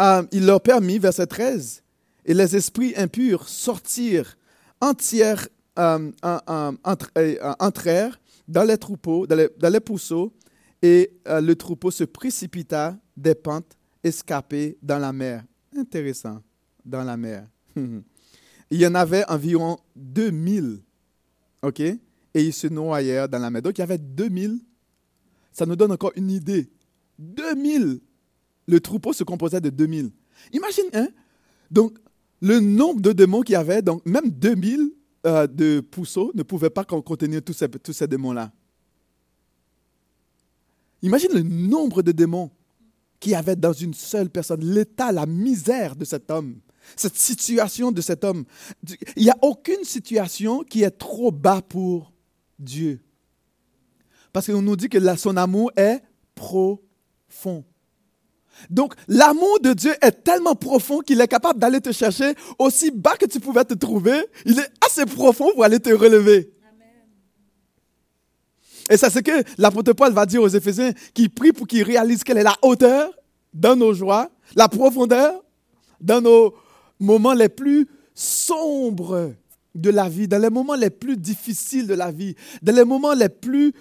[0.01, 1.83] euh, il leur permit, verset 13,
[2.25, 4.37] et les esprits impurs sortirent
[4.81, 5.47] entières
[5.79, 6.11] euh,
[7.59, 10.33] entrèrent dans les troupeaux, dans dans les pousseaux,
[10.83, 15.45] et euh, le troupeau se précipita des pentes escapées dans la mer.
[15.75, 16.43] Intéressant,
[16.85, 17.47] dans la mer.
[17.75, 18.03] il
[18.69, 20.81] y en avait environ 2000,
[21.61, 21.79] OK?
[21.79, 21.99] Et
[22.35, 23.61] ils se noyèrent dans la mer.
[23.61, 24.59] Donc, il y avait 2000.
[25.53, 26.69] Ça nous donne encore une idée.
[27.17, 28.01] 2000.
[28.67, 30.11] Le troupeau se composait de 2000.
[30.51, 31.07] Imagine, hein?
[31.71, 31.97] Donc,
[32.41, 34.91] le nombre de démons qu'il y avait, donc même 2000,
[35.25, 38.51] euh, de Pousseau ne pouvait pas contenir tous ces, tous ces démons-là.
[41.03, 42.49] Imagine le nombre de démons
[43.19, 46.55] qu'il y avait dans une seule personne, l'état, la misère de cet homme,
[46.95, 48.45] cette situation de cet homme.
[49.17, 52.13] Il n'y a aucune situation qui est trop bas pour
[52.57, 53.01] Dieu.
[54.31, 56.01] Parce qu'on nous dit que son amour est
[56.35, 57.65] profond.
[58.69, 63.17] Donc, l'amour de Dieu est tellement profond qu'il est capable d'aller te chercher aussi bas
[63.17, 64.25] que tu pouvais te trouver.
[64.45, 66.52] Il est assez profond pour aller te relever.
[68.93, 72.23] Et c'est ce que l'apôtre Paul va dire aux Éphésiens, qui prie pour qu'ils réalisent
[72.23, 73.09] quelle est la hauteur
[73.51, 75.43] dans nos joies, la profondeur
[75.99, 76.53] dans nos
[76.99, 79.33] moments les plus sombres
[79.73, 83.15] de la vie, dans les moments les plus difficiles de la vie, dans les moments
[83.15, 83.73] les plus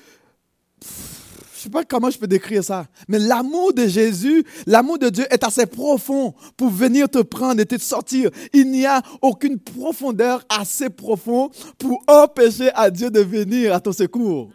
[0.80, 5.10] je ne sais pas comment je peux décrire ça, mais l'amour de Jésus, l'amour de
[5.10, 8.30] Dieu est assez profond pour venir te prendre et te sortir.
[8.52, 13.92] Il n'y a aucune profondeur assez profonde pour empêcher à Dieu de venir à ton
[13.92, 14.50] secours.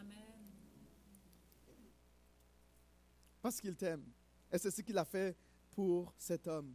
[3.62, 4.04] Qu'il t'aime.
[4.52, 5.36] Et c'est ce qu'il a fait
[5.72, 6.74] pour cet homme.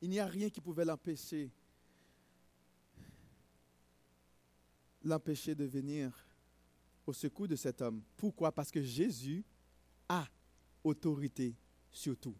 [0.00, 1.50] Il n'y a rien qui pouvait l'empêcher.
[5.04, 6.12] L'empêcher de venir
[7.06, 8.02] au secours de cet homme.
[8.16, 8.52] Pourquoi?
[8.52, 9.44] Parce que Jésus
[10.08, 10.26] a
[10.82, 11.54] autorité
[11.90, 12.36] sur tout.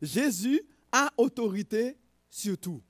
[0.00, 0.62] Jésus
[0.92, 1.98] a autorité
[2.30, 2.82] sur tout.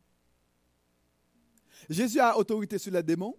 [1.89, 3.39] Jésus a autorité sur les démons.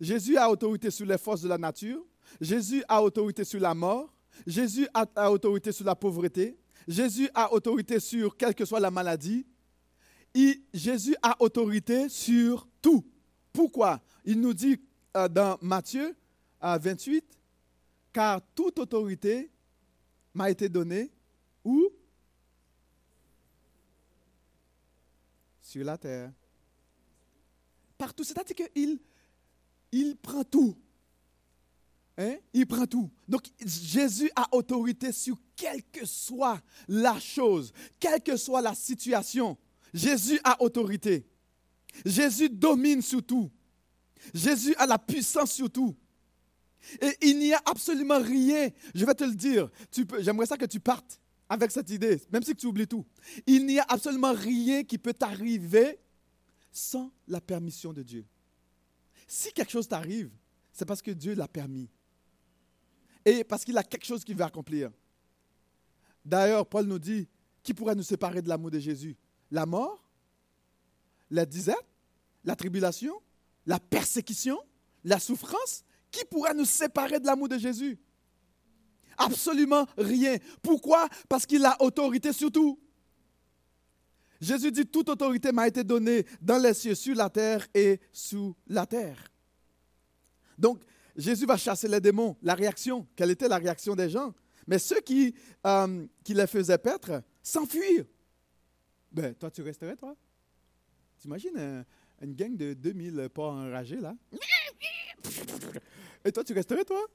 [0.00, 2.04] Jésus a autorité sur les forces de la nature.
[2.40, 4.12] Jésus a autorité sur la mort.
[4.46, 6.56] Jésus a, autorité sur la pauvreté.
[6.86, 9.46] Jésus a autorité sur quelle que soit la maladie.
[10.72, 13.04] Jésus a autorité sur tout.
[13.52, 14.02] Pourquoi?
[14.24, 14.80] Il nous dit
[15.16, 16.16] euh, dans Matthieu
[16.60, 17.24] 28,
[18.12, 19.50] car toute autorité
[20.32, 21.10] m'a été donnée
[21.64, 21.88] où?
[25.60, 26.32] Sur la terre.
[27.96, 28.24] Partout.
[28.24, 28.98] C'est-à-dire qu'il
[29.92, 30.76] il prend tout.
[32.16, 32.36] Hein?
[32.52, 33.10] Il prend tout.
[33.28, 39.56] Donc Jésus a autorité sur quelle que soit la chose, quelle que soit la situation.
[39.92, 41.26] Jésus a autorité.
[42.04, 43.50] Jésus domine sur tout.
[44.32, 45.94] Jésus a la puissance sur tout.
[47.00, 49.70] Et il n'y a absolument rien, je vais te le dire,
[50.18, 53.06] j'aimerais ça que tu partes avec cette idée, même si tu oublies tout.
[53.46, 55.98] Il n'y a absolument rien qui peut t'arriver
[56.70, 58.26] sans la permission de Dieu.
[59.26, 60.30] Si quelque chose t'arrive,
[60.72, 61.88] c'est parce que Dieu l'a permis.
[63.24, 64.90] Et parce qu'il a quelque chose qu'il veut accomplir.
[66.24, 67.28] D'ailleurs, Paul nous dit,
[67.62, 69.16] qui pourrait nous séparer de l'amour de Jésus
[69.50, 70.04] La mort
[71.30, 71.86] La disette
[72.44, 73.20] La tribulation
[73.66, 74.60] La persécution
[75.02, 77.98] La souffrance Qui pourrait nous séparer de l'amour de Jésus?
[79.16, 80.36] Absolument rien.
[80.62, 81.08] Pourquoi?
[81.28, 82.78] Parce qu'il a autorité sur tout.
[84.40, 88.54] Jésus dit, toute autorité m'a été donnée dans les cieux, sur la terre et sous
[88.66, 89.16] la terre.
[90.58, 90.80] Donc,
[91.16, 92.36] Jésus va chasser les démons.
[92.42, 94.34] La réaction, quelle était la réaction des gens?
[94.66, 95.34] Mais ceux qui,
[95.66, 98.04] euh, qui les faisaient paître s'enfuir.
[99.12, 100.16] Ben, toi, tu resterais, toi?
[101.18, 101.84] T'imagines
[102.20, 104.16] une gang de 2000 pas enragés, là?
[106.24, 107.06] Et toi, tu resterais, toi?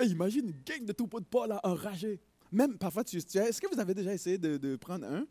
[0.00, 2.20] Et imagine une gang de troupeaux de pas, enragés.
[2.50, 5.26] Même, parfois, tu, est-ce que vous avez déjà essayé de, de prendre un?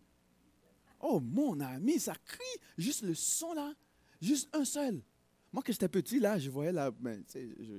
[0.99, 2.61] Oh, mon ami, ça crie.
[2.77, 3.73] Juste le son, là.
[4.21, 5.01] Juste un seul.
[5.51, 6.91] Moi, quand j'étais petit, là, je voyais la.
[6.91, 7.73] Ben, sais, je,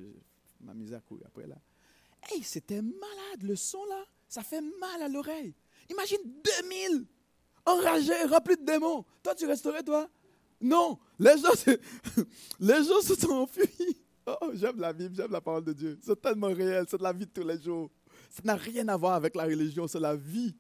[0.60, 1.56] m'amusais à courir après, là.
[2.28, 4.04] Hey, c'était malade, le son, là.
[4.28, 5.54] Ça fait mal à l'oreille.
[5.88, 6.18] Imagine
[6.62, 7.06] 2000
[7.66, 9.04] enragés, remplis de démons.
[9.22, 10.08] Toi, tu resterais, toi?
[10.60, 10.98] Non.
[11.18, 11.72] Les gens,
[12.60, 13.96] les gens se sont enfuis.
[14.26, 15.98] Oh, j'aime la Bible, j'aime la parole de Dieu.
[16.02, 17.90] C'est tellement réel, c'est de la vie de tous les jours.
[18.28, 20.54] Ça n'a rien à voir avec la religion, c'est la vie.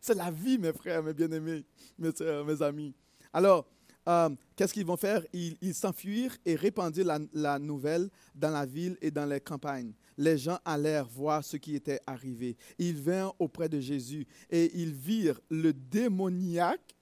[0.00, 1.64] C'est la vie, mes frères, mes bien-aimés,
[1.98, 2.10] mes
[2.44, 2.94] mes amis.
[3.32, 3.66] Alors,
[4.08, 5.22] euh, qu'est-ce qu'ils vont faire?
[5.32, 9.92] Ils s'enfuirent et répandirent la, nouvelle dans la ville et dans les campagnes.
[10.16, 12.56] Les gens allèrent voir ce qui était arrivé.
[12.78, 16.94] Ils vinrent auprès de Jésus et ils virent le démoniaque,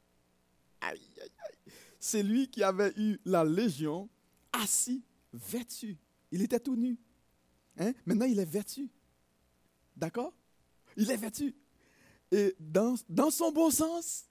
[1.98, 4.08] c'est lui qui avait eu la légion,
[4.52, 5.96] assis, vêtu.
[6.30, 6.98] Il était tout nu.
[7.78, 7.92] Hein?
[8.04, 8.90] Maintenant, il est vêtu.
[9.96, 10.34] D'accord?
[10.96, 11.54] Il est vêtu.
[12.30, 14.24] Et dans, dans son bon sens,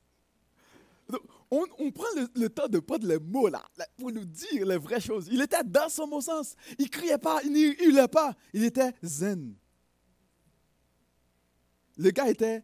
[1.52, 3.64] on, prend le, temps de prendre les mots là,
[3.98, 5.28] pour nous dire les vraies choses.
[5.32, 6.56] Il était dans son bon sens.
[6.80, 8.36] Il criait pas, il hurlait pas.
[8.54, 9.56] Il était zen.
[11.98, 12.64] Le gars était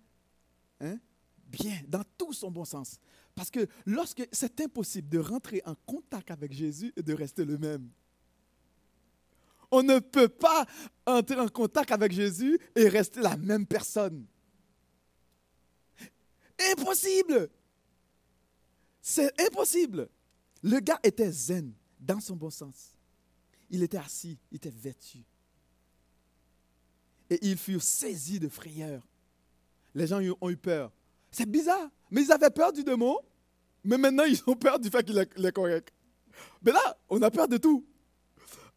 [0.79, 0.97] hein,
[1.45, 2.99] bien, dans tout son bon sens.
[3.35, 7.57] Parce que lorsque c'est impossible de rentrer en contact avec Jésus et de rester le
[7.57, 7.89] même.
[9.71, 10.65] On ne peut pas
[11.05, 14.25] entrer en contact avec Jésus et rester la même personne.
[16.71, 17.49] Impossible.
[19.09, 20.07] C'est impossible.
[20.61, 22.95] Le gars était zen, dans son bon sens.
[23.71, 25.25] Il était assis, il était vêtu.
[27.27, 29.01] Et ils furent saisis de frayeur.
[29.95, 30.91] Les gens ont eu peur.
[31.31, 33.17] C'est bizarre, mais ils avaient peur du démon,
[33.83, 35.91] mais maintenant ils ont peur du fait qu'il est, correct.
[36.61, 37.83] Mais là, on a peur de tout.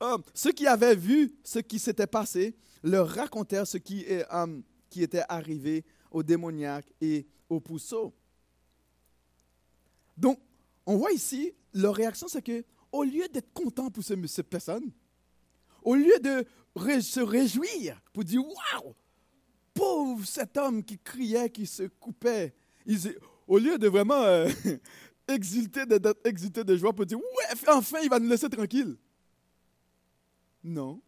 [0.03, 5.03] Euh, ceux qui avaient vu ce qui s'était passé leur racontèrent ce qui, euh, qui
[5.03, 8.14] était arrivé aux démoniaques et aux pousseaux.
[10.16, 10.38] Donc,
[10.87, 14.90] on voit ici, leur réaction, c'est que au lieu d'être content pour cette personne,
[15.83, 16.44] au lieu de
[17.01, 18.94] se réjouir pour dire Waouh,
[19.75, 22.55] pauvre cet homme qui criait, qui se coupait,
[23.46, 24.48] au lieu de vraiment euh,
[25.29, 28.96] exulter, de, joie pour dire Ouais, enfin, il va nous laisser tranquille.
[30.62, 31.01] Non.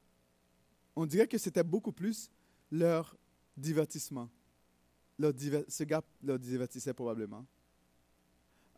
[0.97, 2.31] On dirait que c'était beaucoup plus
[2.71, 3.17] leur
[3.57, 4.29] divertissement.
[5.21, 7.45] Ce gars leur divertissait probablement.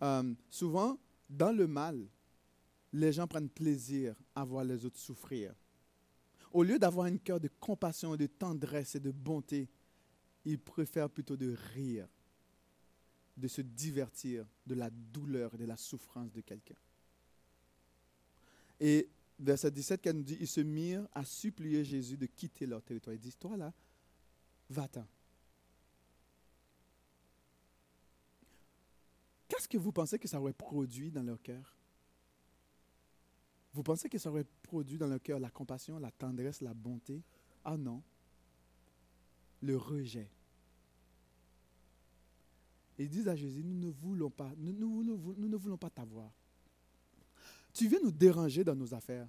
[0.03, 2.07] Euh, souvent, dans le mal,
[2.93, 5.55] les gens prennent plaisir à voir les autres souffrir.
[6.53, 9.69] Au lieu d'avoir un cœur de compassion, de tendresse et de bonté,
[10.45, 12.09] ils préfèrent plutôt de rire,
[13.37, 16.77] de se divertir de la douleur et de la souffrance de quelqu'un.
[18.81, 22.83] Et verset 17, quand nous dit, ils se mirent à supplier Jésus de quitter leur
[22.83, 23.15] territoire.
[23.15, 23.73] Ils disent, toi là,
[24.71, 25.07] va-t'en.
[29.57, 31.75] Qu'est-ce que vous pensez que ça aurait produit dans leur cœur?
[33.73, 37.23] Vous pensez que ça aurait produit dans leur cœur la compassion, la tendresse, la bonté?
[37.65, 38.03] Ah non.
[39.63, 40.29] Le rejet.
[42.99, 46.31] Ils disent à Jésus, nous ne voulons pas, nous, ne voulons pas t'avoir.
[47.73, 49.27] Tu viens nous déranger dans nos affaires.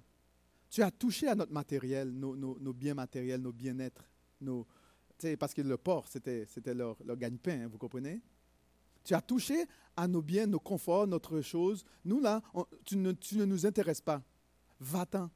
[0.68, 4.04] Tu as touché à notre matériel, nos, biens matériels, nos bien-être.
[5.38, 8.20] Parce que le porc, c'était leur, leur gagne-pain, hein, vous comprenez?
[9.08, 9.64] Tu as touché
[9.96, 11.82] à nos biens, nos conforts, notre chose.
[12.04, 12.42] Nous, là,
[12.84, 14.22] tu, ne, nous intéresses pas.
[14.78, 15.30] Va-t'en.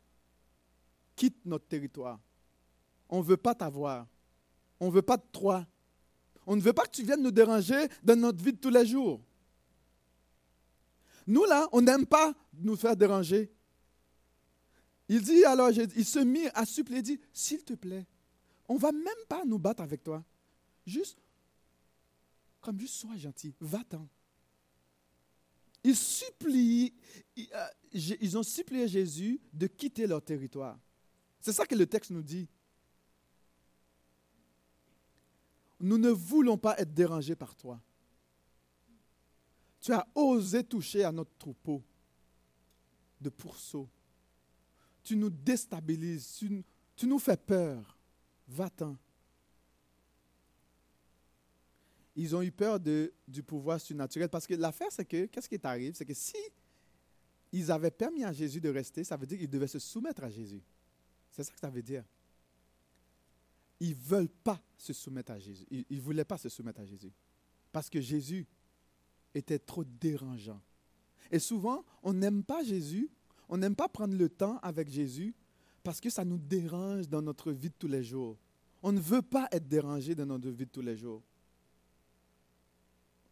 [1.16, 2.20] Quitte notre territoire.
[3.08, 4.06] On ne veut pas t'avoir.
[4.78, 5.66] On ne veut pas de toi.
[6.46, 8.84] On ne veut pas que tu viennes nous déranger dans notre vie de tous les
[8.84, 9.22] jours.
[11.26, 13.50] Nous, là, on n'aime pas nous faire déranger.
[15.08, 18.04] Il dit alors, il se mit à supplier, dit, s'il te plaît,
[18.68, 20.22] on ne va même pas nous battre avec toi.
[20.84, 21.16] Juste,
[22.62, 24.08] comme juste sois gentil, va-t'en.
[25.84, 26.94] Ils, supplient,
[27.54, 30.78] euh, ils ont supplié Jésus de quitter leur territoire.
[31.40, 32.48] C'est ça que le texte nous dit.
[35.80, 37.80] Nous ne voulons pas être dérangés par toi.
[39.80, 41.82] Tu as osé toucher à notre troupeau
[43.20, 43.88] de pourceaux.
[45.02, 47.98] Tu nous déstabilises, tu, tu nous fais peur.
[48.46, 48.96] Va-t'en.
[52.14, 55.94] Ils ont eu peur du pouvoir surnaturel parce que l'affaire, c'est que, qu'est-ce qui arrive?
[55.94, 56.36] C'est que si
[57.52, 60.30] ils avaient permis à Jésus de rester, ça veut dire qu'ils devaient se soumettre à
[60.30, 60.62] Jésus.
[61.30, 62.04] C'est ça que ça veut dire.
[63.80, 65.66] Ils ne veulent pas se soumettre à Jésus.
[65.70, 67.12] Ils ne voulaient pas se soumettre à Jésus.
[67.72, 68.46] Parce que Jésus
[69.34, 70.60] était trop dérangeant.
[71.30, 73.10] Et souvent, on n'aime pas Jésus,
[73.48, 75.34] on n'aime pas prendre le temps avec Jésus
[75.82, 78.38] parce que ça nous dérange dans notre vie de tous les jours.
[78.82, 81.22] On ne veut pas être dérangé dans notre vie de tous les jours.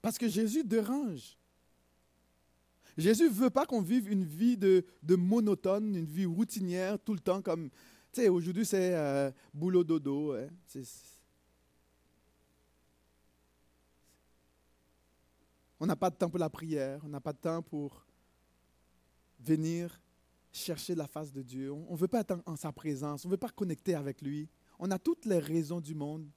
[0.03, 1.37] Parce que Jésus dérange.
[2.97, 7.21] Jésus ne veut pas qu'on vive une vie de, monotone, une vie routinière tout le
[7.21, 7.71] temps comme,
[8.13, 10.33] tu sais, aujourd'hui c'est euh, boulot dodo.
[10.33, 10.49] Hein.
[15.81, 18.05] on n'a pas de temps pour la prière, on n'a pas de temps pour
[19.41, 19.99] venir
[20.53, 21.73] chercher la face de Dieu.
[21.73, 24.49] On ne veut pas être en, sa présence, on ne veut pas connecter avec lui.
[24.79, 26.29] On a toutes les raisons du monde.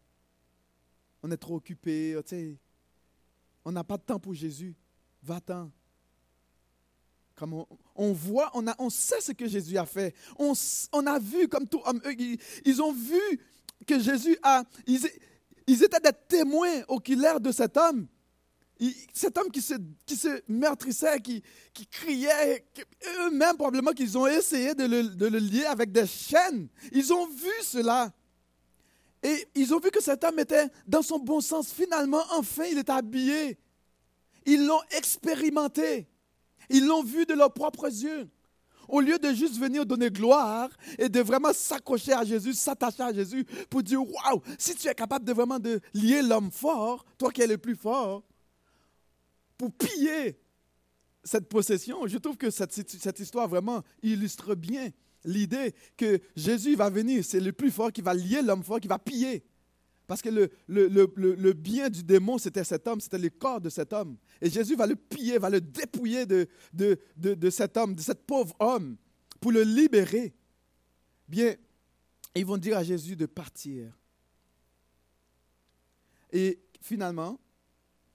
[1.21, 2.57] On est trop occupé, tu sais.
[3.65, 4.75] On n'a pas de temps pour Jésus.
[5.21, 5.71] Va-t'en.
[7.35, 10.13] Comme on, voit, on, a, on sait ce que Jésus a fait.
[10.37, 10.53] On,
[10.91, 11.99] on a vu comme tout homme,
[12.63, 13.39] ils, ont vu
[13.87, 18.07] que Jésus a, ils, étaient des témoins oculaires de cet homme.
[19.13, 19.73] cet homme qui se,
[20.05, 21.41] qui se meurtrissait, qui,
[21.73, 22.65] qui criait,
[23.21, 26.67] eux-mêmes probablement qu'ils ont essayé de le, de le lier avec des chaînes.
[26.91, 28.13] Ils ont vu cela.
[29.23, 31.71] Et ils ont vu que cet homme était dans son bon sens.
[31.71, 33.57] Finalement, enfin, il est habillé.
[34.45, 36.07] Ils l'ont expérimenté.
[36.69, 38.29] Ils l'ont vu de leurs propres yeux.
[38.89, 40.69] Au lieu de juste venir donner gloire
[40.99, 44.93] et de vraiment s'accrocher à Jésus, s'attacher à Jésus pour dire Waouh, si tu es
[44.93, 48.23] capable de vraiment de lier l'homme fort, toi qui es le plus fort,
[49.57, 50.37] pour piller
[51.23, 54.89] cette possession, je trouve que cette, cette histoire vraiment illustre bien
[55.25, 58.87] l'idée que Jésus va venir, c'est le plus fort qui va lier l'homme fort, qui
[58.87, 59.43] va piller.
[60.05, 63.61] Parce que le, le, le, le bien du démon, c'était cet homme, c'était le corps
[63.61, 64.17] de cet homme.
[64.41, 68.01] Et Jésus va le piller, va le dépouiller de, de, de, de cet homme, de
[68.01, 68.97] cet pauvre homme,
[69.39, 70.33] pour le libérer.
[71.27, 71.55] Bien,
[72.35, 73.97] ils vont dire à Jésus de partir.
[76.31, 77.39] Et finalement,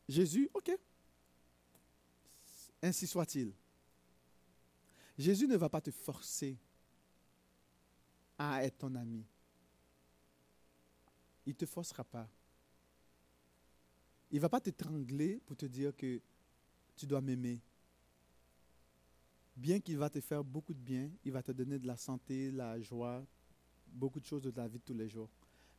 [0.08, 0.70] Jésus, OK,
[2.82, 3.52] ainsi soit-il.
[5.16, 6.56] Jésus ne va pas te forcer
[8.38, 9.24] à être ton ami.
[11.44, 12.28] Il ne te forcera pas.
[14.30, 16.20] Il ne va pas t'étrangler pour te dire que
[16.94, 17.60] tu dois m'aimer.
[19.56, 22.50] Bien qu'il va te faire beaucoup de bien, il va te donner de la santé,
[22.50, 23.26] la joie,
[23.86, 25.30] beaucoup de choses de la vie de tous les jours.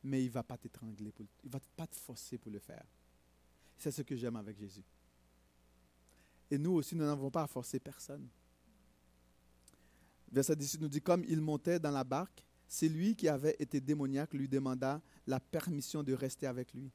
[0.02, 2.84] Mais il ne va pas t'étrangler, il ne va pas te forcer pour le faire.
[3.78, 4.84] C'est ce que j'aime avec Jésus.
[6.50, 8.28] Et nous aussi, nous n'avons pas à forcer personne.
[10.30, 13.80] Verset 18 nous dit, comme il montait dans la barque, c'est lui qui avait été
[13.80, 16.88] démoniaque lui demanda la permission de rester avec lui.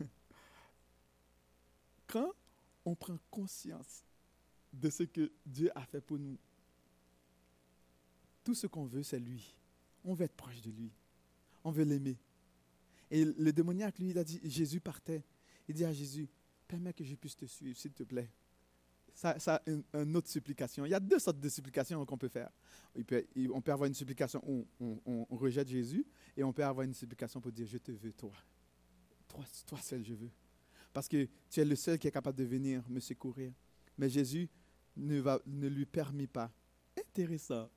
[2.06, 2.32] Quand
[2.86, 4.02] on prend conscience
[4.72, 6.38] de ce que Dieu a fait pour nous,
[8.42, 9.54] tout ce qu'on veut, c'est lui.
[10.04, 10.90] On veut être proche de lui.
[11.64, 12.16] On veut l'aimer.
[13.10, 15.22] Et le démoniaque, lui, il a dit, Jésus partait.
[15.68, 16.30] Il dit à Jésus,
[16.66, 18.30] permets que je puisse te suivre, s'il te plaît
[19.18, 20.86] ça, ça une, autre supplication.
[20.86, 22.50] Il y a deux sortes de supplications qu'on peut faire.
[22.94, 26.06] on peut avoir une supplication où on, rejette Jésus
[26.36, 28.30] et on peut avoir une supplication pour dire Je te veux, toi.
[29.26, 30.30] Toi, seul, je veux.
[30.92, 33.52] Parce que tu es le seul qui est capable de venir me secourir.
[33.98, 34.48] Mais Jésus
[34.96, 36.52] ne, ne lui permit pas.
[36.96, 37.68] Intéressant.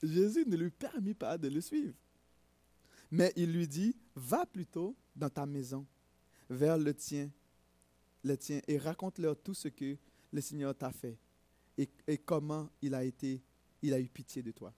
[0.00, 1.94] Jésus ne lui permit pas de le suivre.
[3.10, 5.84] Mais il lui dit Va plutôt dans ta maison,
[6.48, 7.28] vers le tien,
[8.22, 9.98] le tien, et raconte-leur tout ce que
[10.32, 11.18] le Seigneur t'a fait
[12.06, 13.42] et, comment il a été,
[13.82, 14.72] il a eu pitié de toi.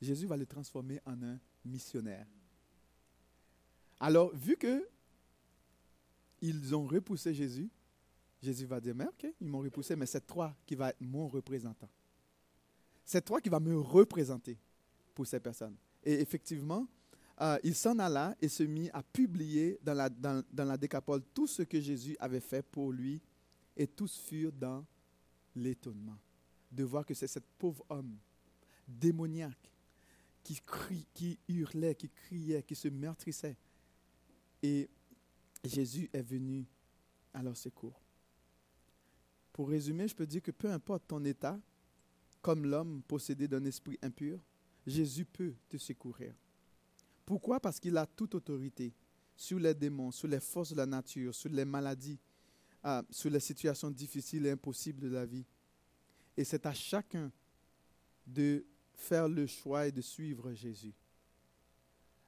[0.00, 2.26] Jésus va le transformer en un missionnaire.
[3.98, 4.86] Alors, vu que
[6.42, 7.68] ils ont repoussé Jésus,
[8.42, 11.26] Jésus va dire, mais ok, ils m'ont repoussé, mais c'est toi qui vas être mon
[11.26, 11.88] représentant.
[13.04, 14.58] C'est toi qui vas me représenter
[15.14, 15.76] pour ces personnes.
[16.04, 16.86] Et effectivement,
[17.40, 21.46] euh, il s'en alla et se mit à publier dans la, dans la décapole tout
[21.46, 23.20] ce que Jésus avait fait pour lui
[23.76, 24.84] et tous furent dans
[25.54, 26.18] l'étonnement
[26.70, 28.16] de voir que c'est cet pauvre homme
[28.86, 29.70] démoniaque
[30.42, 33.56] qui, crie, qui hurlait, qui criait, qui se meurtrissait.
[34.62, 34.88] Et
[35.64, 36.64] Jésus est venu
[37.34, 38.00] à leur secours.
[39.52, 41.58] Pour résumer, je peux dire que peu importe ton état,
[42.42, 44.38] comme l'homme possédé d'un esprit impur,
[44.86, 46.32] Jésus peut te secourir.
[47.24, 47.58] Pourquoi?
[47.58, 48.94] Parce qu'il a toute autorité
[49.34, 52.18] sur les démons, sur les forces de la nature, sur les maladies,
[52.84, 55.44] euh, sur les situations difficiles et impossibles de la vie.
[56.36, 57.32] Et c'est à chacun
[58.26, 58.64] de
[58.94, 60.94] faire le choix et de suivre Jésus.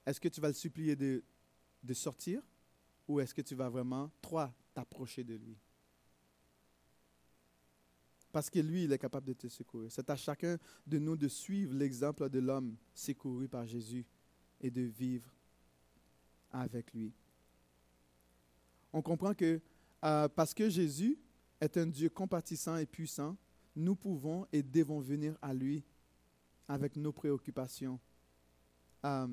[0.07, 1.23] Est-ce que tu vas le supplier de,
[1.83, 2.43] de sortir
[3.07, 5.57] ou est-ce que tu vas vraiment, toi, t'approcher de lui?
[8.31, 9.91] Parce que lui, il est capable de te secourir.
[9.91, 14.05] C'est à chacun de nous de suivre l'exemple de l'homme secouru par Jésus
[14.61, 15.35] et de vivre
[16.53, 17.13] avec lui.
[18.93, 19.61] On comprend que
[20.05, 21.19] euh, parce que Jésus
[21.61, 23.37] est un Dieu compatissant et puissant,
[23.75, 25.85] nous pouvons et devons venir à lui
[26.67, 27.99] avec nos préoccupations
[29.05, 29.27] euh,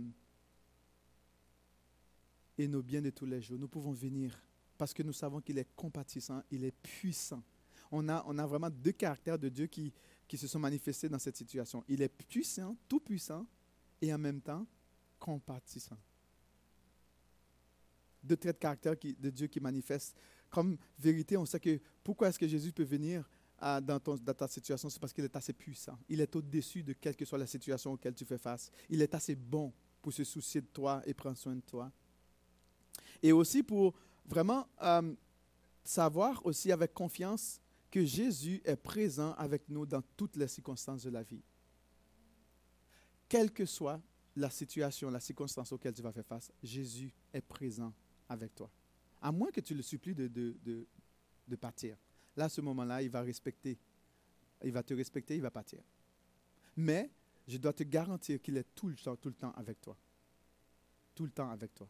[2.57, 3.59] et nos biens de tous les jours.
[3.59, 4.39] Nous pouvons venir
[4.78, 7.43] parce que nous savons qu'il est compatissant, il est puissant.
[7.91, 9.93] On a, on a vraiment deux caractères de Dieu qui,
[10.28, 11.84] qui se sont manifestés dans cette situation.
[11.88, 13.45] Il est puissant, tout puissant,
[14.01, 14.66] et en même temps
[15.20, 15.97] compatissant.
[18.24, 20.16] Deux traits de caractère de Dieu qui manifestent.
[20.49, 23.29] Comme vérité, on sait que pourquoi est-ce que Jésus peut venir
[23.61, 25.97] dans, ton, dans ta situation, c'est parce qu'il est assez puissant.
[26.09, 28.71] Il est au-dessus de quelle que soit la situation auquel tu fais face.
[28.89, 31.91] Il est assez bon pour se soucier de toi et prendre soin de toi.
[33.23, 35.13] Et aussi pour vraiment euh,
[35.83, 41.09] savoir aussi avec confiance que Jésus est présent avec nous dans toutes les circonstances de
[41.09, 41.41] la vie.
[43.27, 44.01] Quelle que soit
[44.35, 47.93] la situation, la circonstance auquel tu vas faire face, Jésus est présent
[48.27, 48.69] avec toi.
[49.22, 50.88] À moins que tu le supplies de, de,
[51.47, 51.97] de, partir.
[52.36, 53.78] Là, à ce moment-là, il va respecter.
[54.63, 55.82] Il va te respecter, il va partir.
[56.78, 57.09] Mais
[57.47, 59.97] je dois te garantir qu'il est tout le temps, tout le temps avec toi.
[61.13, 61.88] Tout le temps avec toi.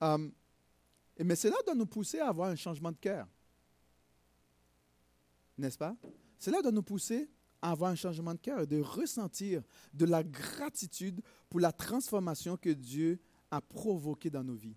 [0.00, 0.32] Um,
[1.18, 3.28] mais cela doit nous pousser à avoir un changement de cœur.
[5.56, 5.96] N'est-ce pas?
[6.38, 7.30] Cela doit nous pousser
[7.62, 9.62] à avoir un changement de cœur, de ressentir
[9.92, 13.20] de la gratitude pour la transformation que Dieu
[13.50, 14.76] a provoquée dans nos vies.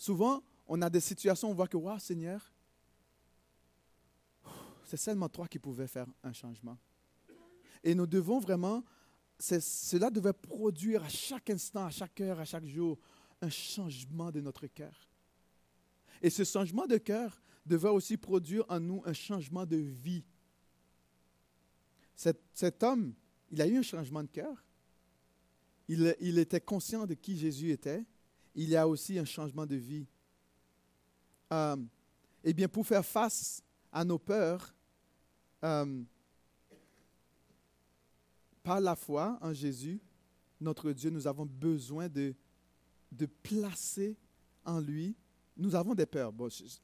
[0.00, 2.40] Souvent, on a des situations où on voit que, waouh, Seigneur,
[4.86, 6.78] c'est seulement toi qui pouvais faire un changement.
[7.84, 8.82] Et nous devons vraiment,
[9.38, 12.98] cela devait produire à chaque instant, à chaque heure, à chaque jour,
[13.42, 15.06] un changement de notre cœur.
[16.22, 20.24] Et ce changement de cœur devait aussi produire en nous un changement de vie.
[22.16, 23.12] Cet, homme,
[23.50, 24.64] il a eu un changement de cœur.
[25.88, 28.06] Il était conscient de qui Jésus était.
[28.62, 30.06] Il y a aussi un changement de vie
[31.50, 31.76] euh,
[32.44, 34.74] eh bien, pour faire face à nos peurs,
[35.64, 36.02] euh,
[38.62, 39.98] par la foi en Jésus,
[40.60, 42.34] notre Dieu, nous avons besoin de,
[43.10, 44.14] de placer
[44.66, 45.16] en lui.
[45.56, 46.30] Nous avons des peurs.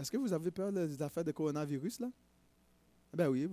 [0.01, 2.11] Est-ce que vous avez peur des affaires de coronavirus, là?
[3.13, 3.51] Ben oui.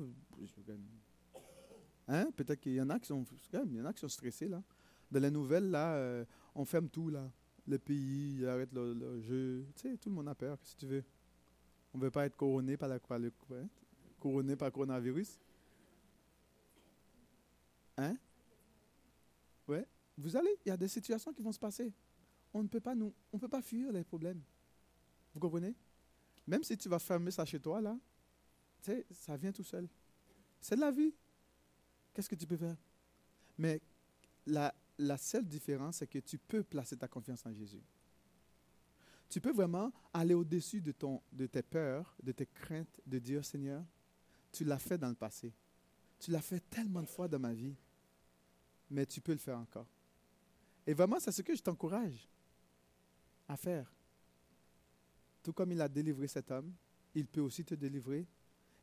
[2.08, 2.30] Hein?
[2.38, 4.64] Peut-être qu'il y en a qui sont, y en a qui sont stressés, là.
[5.12, 6.24] De la nouvelle, là, euh,
[6.56, 7.30] on ferme tout, là
[7.68, 9.66] le pays, arrête le, jeu.
[9.76, 11.04] Tu sais, tout le monde a peur, si tu veux?
[11.94, 13.32] On ne veut pas être couronné par, la, par le
[14.20, 15.40] couronné par coronavirus.
[17.98, 18.16] Hein?
[19.68, 19.86] Ouais.
[20.18, 21.94] Vous allez, il y a des situations qui vont se passer.
[22.54, 24.42] On ne peut pas nous, on peut pas fuir les problèmes.
[25.34, 25.76] Vous comprenez?
[26.46, 27.98] Même si tu vas fermer ça chez toi, là,
[28.82, 29.88] tu sais, ça vient tout seul.
[30.60, 31.14] C'est de la vie.
[32.14, 32.78] Qu'est-ce que tu peux faire?
[33.58, 33.82] Mais
[34.46, 37.82] la, la seule différence, c'est que tu peux placer ta confiance en Jésus.
[39.30, 40.92] Tu peux vraiment aller au-dessus de,
[41.48, 43.84] tes peurs, de tes craintes, de dire Seigneur,
[44.52, 45.52] tu l'as fait dans le passé.
[46.20, 47.76] Tu l'as fait tellement de fois dans ma vie,
[48.92, 49.88] mais tu peux le faire encore.
[50.86, 52.28] Et vraiment, c'est ce que je t'encourage
[53.48, 53.92] à faire.
[55.42, 56.72] Tout comme il a délivré cet homme,
[57.16, 58.28] il peut aussi te délivrer.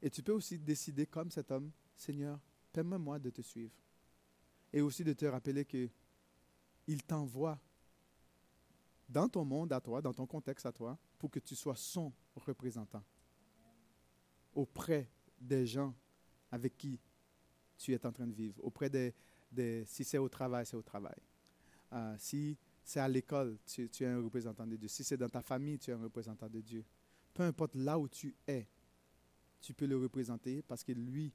[0.02, 2.40] Et tu peux aussi décider comme cet homme, Seigneur,
[2.72, 3.74] permets-moi de te suivre.
[4.72, 5.88] Et aussi de te rappeler que
[6.90, 7.56] il t'envoie
[9.08, 12.12] dans ton monde à toi, dans ton contexte à toi, pour que tu sois son
[12.34, 13.04] représentant
[14.54, 15.08] auprès
[15.40, 15.94] des gens
[16.50, 16.98] avec qui
[17.78, 19.14] tu es en train de vivre, auprès des,
[19.86, 21.16] si c'est au travail, c'est au travail.
[21.92, 24.88] Euh, si c'est à l'école, tu, tu, es un représentant de Dieu.
[24.88, 26.84] Si c'est dans ta famille, tu es un représentant de Dieu.
[27.32, 28.66] Peu importe là où tu es,
[29.60, 31.32] tu peux le représenter parce que lui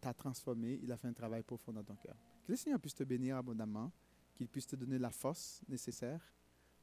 [0.00, 2.16] t'a transformé, il a fait un travail profond dans ton cœur.
[2.44, 3.92] Que le Seigneur puisse te bénir abondamment
[4.34, 6.20] qu'il puisse te donner la force nécessaire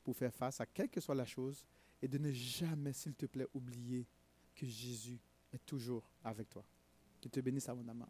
[0.04, 1.66] pour faire face à quelle que soit la chose
[2.02, 4.08] et de ne jamais, s'il te plaît, oublier
[4.56, 5.20] que Jésus
[5.54, 6.66] est toujours avec toi.
[7.20, 8.10] Qu'il te bénisse abondamment.